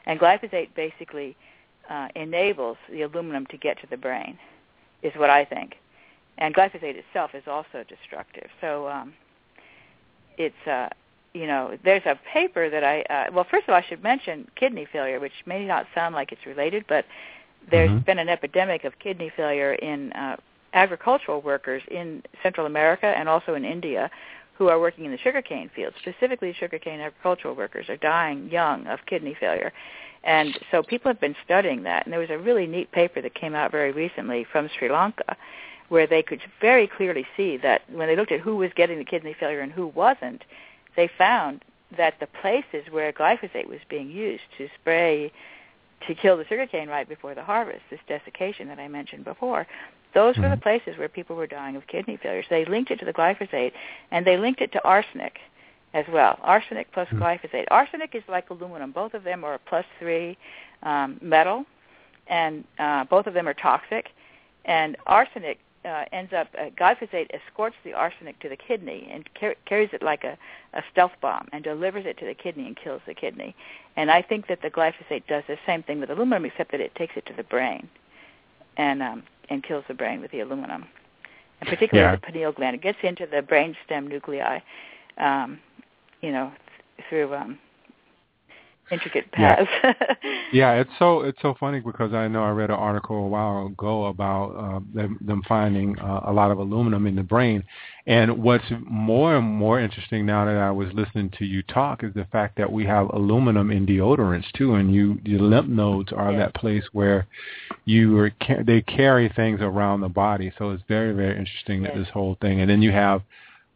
[0.05, 1.36] and glyphosate basically
[1.89, 4.38] uh, enables the aluminum to get to the brain,
[5.03, 5.75] is what I think.
[6.38, 8.49] And glyphosate itself is also destructive.
[8.61, 9.13] So um,
[10.38, 10.89] it's uh,
[11.33, 14.47] you know there's a paper that I uh, well first of all I should mention
[14.55, 17.05] kidney failure, which may not sound like it's related, but
[17.69, 18.05] there's Mhm.
[18.05, 20.38] been an epidemic of kidney failure in uh,
[20.73, 24.09] agricultural workers in Central America and also in India
[24.53, 28.99] who are working in the sugarcane fields, specifically sugarcane agricultural workers, are dying young of
[29.05, 29.71] kidney failure.
[30.28, 32.05] And so people have been studying that.
[32.05, 35.36] And there was a really neat paper that came out very recently from Sri Lanka
[35.88, 39.05] where they could very clearly see that when they looked at who was getting the
[39.05, 40.43] kidney failure and who wasn't,
[40.97, 41.63] they found
[41.95, 45.32] that the places where glyphosate was being used to spray
[46.05, 49.65] to kill the sugarcane right before the harvest, this desiccation that I mentioned before,
[50.13, 50.61] those were the Mhm.
[50.61, 52.43] places where people were dying of kidney failure.
[52.43, 53.71] So they linked it to the glyphosate,
[54.11, 55.39] and they linked it to arsenic
[55.98, 56.34] as well.
[56.43, 57.20] Arsenic plus Mhm.
[57.20, 57.66] glyphosate.
[57.72, 58.91] Arsenic is like aluminum.
[58.91, 60.38] Both of them are a plus three
[60.84, 61.66] um, metal,
[62.28, 64.06] and uh, both of them are toxic.
[64.66, 69.56] And arsenic uh, ends up, uh, glyphosate escorts the arsenic to the kidney and car-
[69.66, 70.38] carries it like a,
[70.74, 73.56] a stealth bomb and delivers it to the kidney and kills the kidney.
[73.95, 76.93] And I think that the glyphosate does the same thing with aluminum, except that it
[76.95, 77.88] takes it to the brain
[78.78, 80.86] and um, and kills the brain with the aluminum,
[81.62, 82.16] and particularly Yeah.
[82.18, 82.76] the pineal gland.
[82.76, 84.60] It gets into the brainstem nuclei,
[85.18, 85.60] um,
[86.22, 86.51] you know,
[87.09, 87.59] through um,
[88.91, 89.70] intricate paths.
[89.84, 89.93] Yeah.
[90.53, 93.68] yeah, it's so it's so funny because I know I read an article a while
[93.68, 97.63] ago about uh, them, them finding uh, a lot of aluminum in the brain,
[98.05, 102.13] and what's more and more interesting now that I was listening to you talk is
[102.13, 106.32] the fact that we have aluminum in deodorants too, and you your lymph nodes are
[106.32, 106.39] yes.
[106.39, 107.28] that place where
[107.86, 108.32] you are
[108.63, 110.51] they carry things around the body.
[110.57, 111.91] So it's very very interesting yes.
[111.93, 113.22] that this whole thing, and then you have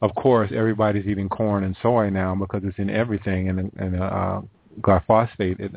[0.02, 4.42] of course, everybody's eating corn and soy now because it's in everything, and, and uh,
[4.82, 5.72] glyphosate, it,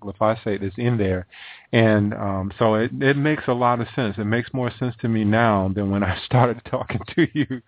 [0.00, 1.26] glyphosate is in there,
[1.72, 4.16] and um, so it, it makes a lot of sense.
[4.18, 7.62] It makes more sense to me now than when I started talking to you.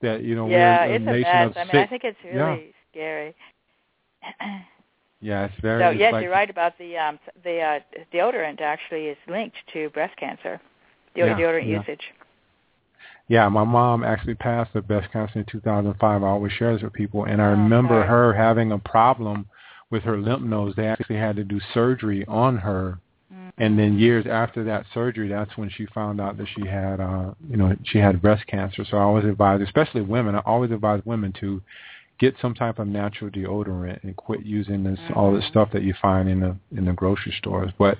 [0.00, 1.50] That you know, yeah, it's a mess.
[1.50, 2.72] of I mean, I think it's really yeah.
[2.92, 3.34] scary.
[5.20, 5.82] yeah, it's very.
[5.82, 7.78] So it's yes, like, you're right about the um, the uh,
[8.12, 8.60] deodorant.
[8.60, 10.60] Actually, is linked to breast cancer.
[11.14, 11.78] The Yeah, deodorant yeah.
[11.78, 12.02] usage.
[13.28, 16.22] Yeah, my mom actually passed the breast cancer in 2005.
[16.22, 18.06] I always share this with people, and I Oh, remember sorry.
[18.08, 19.46] her having a problem
[19.90, 20.76] with her lymph nodes.
[20.76, 22.98] They actually had to do surgery on her,
[23.32, 23.52] Mm.
[23.58, 27.32] and then years after that surgery, that's when she found out that she had, uh,
[27.50, 28.84] you know, she had breast cancer.
[28.84, 31.60] So I always advise, especially women, I always advise women to
[32.18, 35.92] get some type of natural deodorant and quit using this all this stuff that you
[35.94, 37.70] find in the in the grocery stores.
[37.78, 37.98] But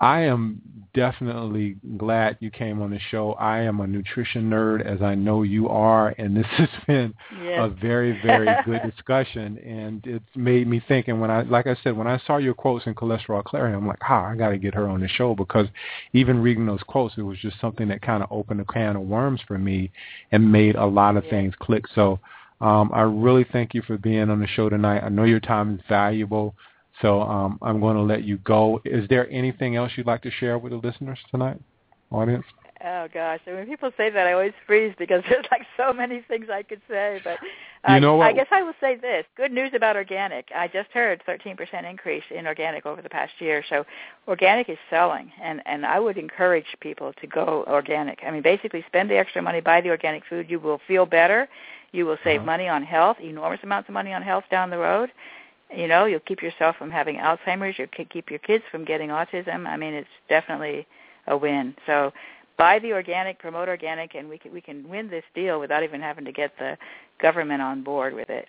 [0.00, 0.62] I am
[0.94, 3.32] definitely glad you came on the show.
[3.34, 7.58] I am a nutrition nerd, as I know you are, and this has been Yes.
[7.58, 9.58] a very, very good discussion.
[9.58, 11.08] And it's made me think.
[11.08, 13.86] And when I, like I said, when I saw your quotes in Cholesterol Clarity, I'm
[13.86, 15.66] like, ah, I got to get her on the show because
[16.12, 19.02] even reading those quotes, it was just something that kind of opened a can of
[19.02, 19.90] worms for me
[20.32, 21.30] and made a lot of Yeah.
[21.30, 21.84] things click.
[21.94, 22.18] So
[22.60, 25.02] um, I really thank you for being on the show tonight.
[25.04, 26.54] I know your time is valuable.
[27.02, 28.80] So um, I'm going to let you go.
[28.84, 31.58] Is there anything else you'd like to share with the listeners tonight,
[32.10, 32.44] audience?
[32.82, 36.22] Oh gosh, and when people say that, I always freeze because there's like so many
[36.28, 37.20] things I could say.
[37.22, 37.38] But
[37.86, 38.26] You I, know what?
[38.28, 40.48] I guess I will say this: good news about organic.
[40.54, 43.62] I just heard 13% increase in organic over the past year.
[43.68, 43.84] So
[44.28, 48.20] organic is selling, and and I would encourage people to go organic.
[48.26, 50.50] I mean, basically, spend the extra money, buy the organic food.
[50.50, 51.48] You will feel better.
[51.92, 52.46] You will save Uh-huh.
[52.46, 55.10] money on health, enormous amounts of money on health down the road.
[55.74, 57.78] You know, you'll keep yourself from having Alzheimer's.
[57.78, 59.66] You'll keep your kids from getting autism.
[59.66, 60.86] I mean, it's definitely
[61.28, 61.74] a win.
[61.86, 62.12] So
[62.58, 66.00] buy the organic, promote organic, and we can we can win this deal without even
[66.00, 66.76] having to get the
[67.20, 68.48] government on board with it.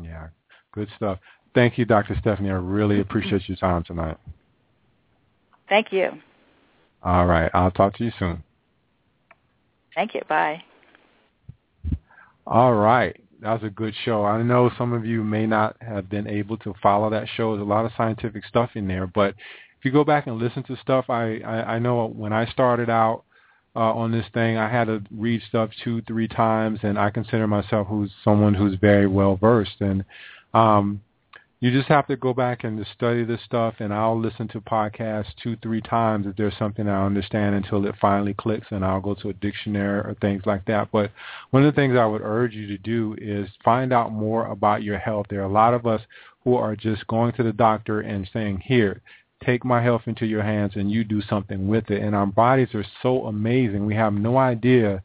[0.00, 0.28] Yeah,
[0.72, 1.18] good stuff.
[1.54, 2.16] Thank you, Dr.
[2.20, 2.50] Stephanie.
[2.50, 4.18] I really appreciate your time tonight.
[5.68, 6.10] Thank you.
[7.02, 7.50] All right.
[7.54, 8.42] I'll talk to you soon.
[9.94, 10.20] Thank you.
[10.28, 10.62] Bye.
[12.46, 13.18] All right.
[13.40, 14.24] That was a good show.
[14.24, 17.54] I know some of you may not have been able to follow that show.
[17.54, 19.34] There's a lot of scientific stuff in there, but
[19.78, 22.88] if you go back and listen to stuff, I, I, I know when I started
[22.88, 23.24] out
[23.74, 27.46] uh, on this thing, I had to read stuff two, three times, and I consider
[27.46, 29.80] myself who's someone who's very well versed.
[29.80, 30.04] And
[30.54, 31.02] um,
[31.66, 35.34] you just have to go back and study this stuff, and I'll listen to podcasts
[35.42, 39.16] two, three times if there's something I understand until it finally clicks, and I'll go
[39.16, 40.92] to a dictionary or things like that.
[40.92, 41.10] But
[41.50, 44.84] one of the things I would urge you to do is find out more about
[44.84, 45.26] your health.
[45.28, 46.00] There are a lot of us
[46.44, 49.02] who are just going to the doctor and saying, here,
[49.44, 52.00] take my health into your hands and you do something with it.
[52.00, 53.84] And our bodies are so amazing.
[53.84, 55.02] We have no idea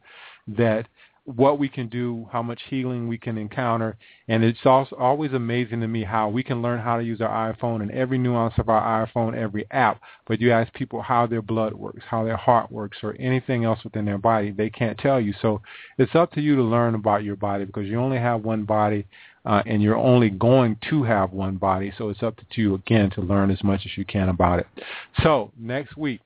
[0.48, 0.88] that
[1.36, 3.98] what we can do, how much healing we can encounter.
[4.28, 7.54] And it's also always amazing to me how we can learn how to use our
[7.54, 10.02] iPhone and every nuance of our iPhone, every app.
[10.28, 13.84] But you ask people how their blood works, how their heart works, or anything else
[13.84, 15.34] within their body, they can't tell you.
[15.42, 15.62] So
[15.98, 19.06] it's up to you to learn about your body because you only have one body
[19.46, 21.92] uh, and you're only going to have one body.
[21.98, 24.68] So it's up to you, again, to learn as much as you can about it.
[25.24, 26.22] So next week,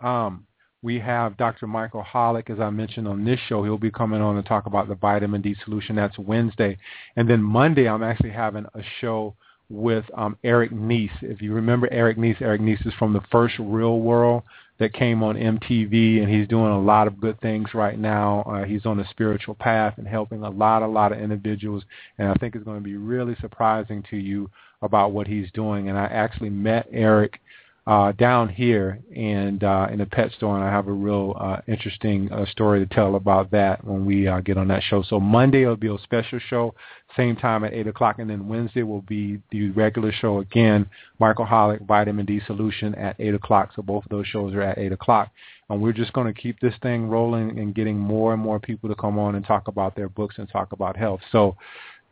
[0.00, 0.46] um,
[0.82, 1.66] we have Dr.
[1.68, 3.62] Michael Holick, as I mentioned on this show.
[3.62, 5.94] He'll be coming on to talk about the vitamin D solution.
[5.94, 6.76] That's Wednesday.
[7.16, 9.34] And then Monday, I'm actually having a show
[9.70, 11.10] with um, Eric Nies.
[11.22, 14.42] If you remember Eric Nies, Eric Nies is from the first Real World
[14.78, 18.42] that came on MTV, and he's doing a lot of good things right now.
[18.42, 21.84] Uh, he's on a spiritual path and helping a lot, a lot of individuals.
[22.18, 24.50] And I think it's going to be really surprising to you
[24.82, 25.88] about what he's doing.
[25.88, 27.40] And I actually met Eric
[27.84, 31.56] uh, down here and uh, in the pet store, and I have a real uh,
[31.66, 35.02] interesting uh, story to tell about that when we uh, get on that show.
[35.02, 36.74] So Monday will be a special show,
[37.16, 40.88] same time at eight o'clock, and then Wednesday will be the regular show again.
[41.18, 43.70] Michael Holick, Vitamin D Solution at eight o'clock.
[43.74, 45.32] So both of those shows are at eight o'clock,
[45.68, 48.88] and we're just going to keep this thing rolling and getting more and more people
[48.90, 51.20] to come on and talk about their books and talk about health.
[51.32, 51.56] So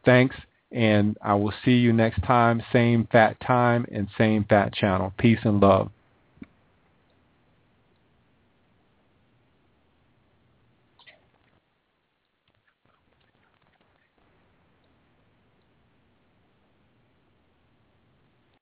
[0.05, 0.35] thanks
[0.73, 5.12] and I will see you next time, same fat time and same fat channel.
[5.18, 5.91] Peace and love.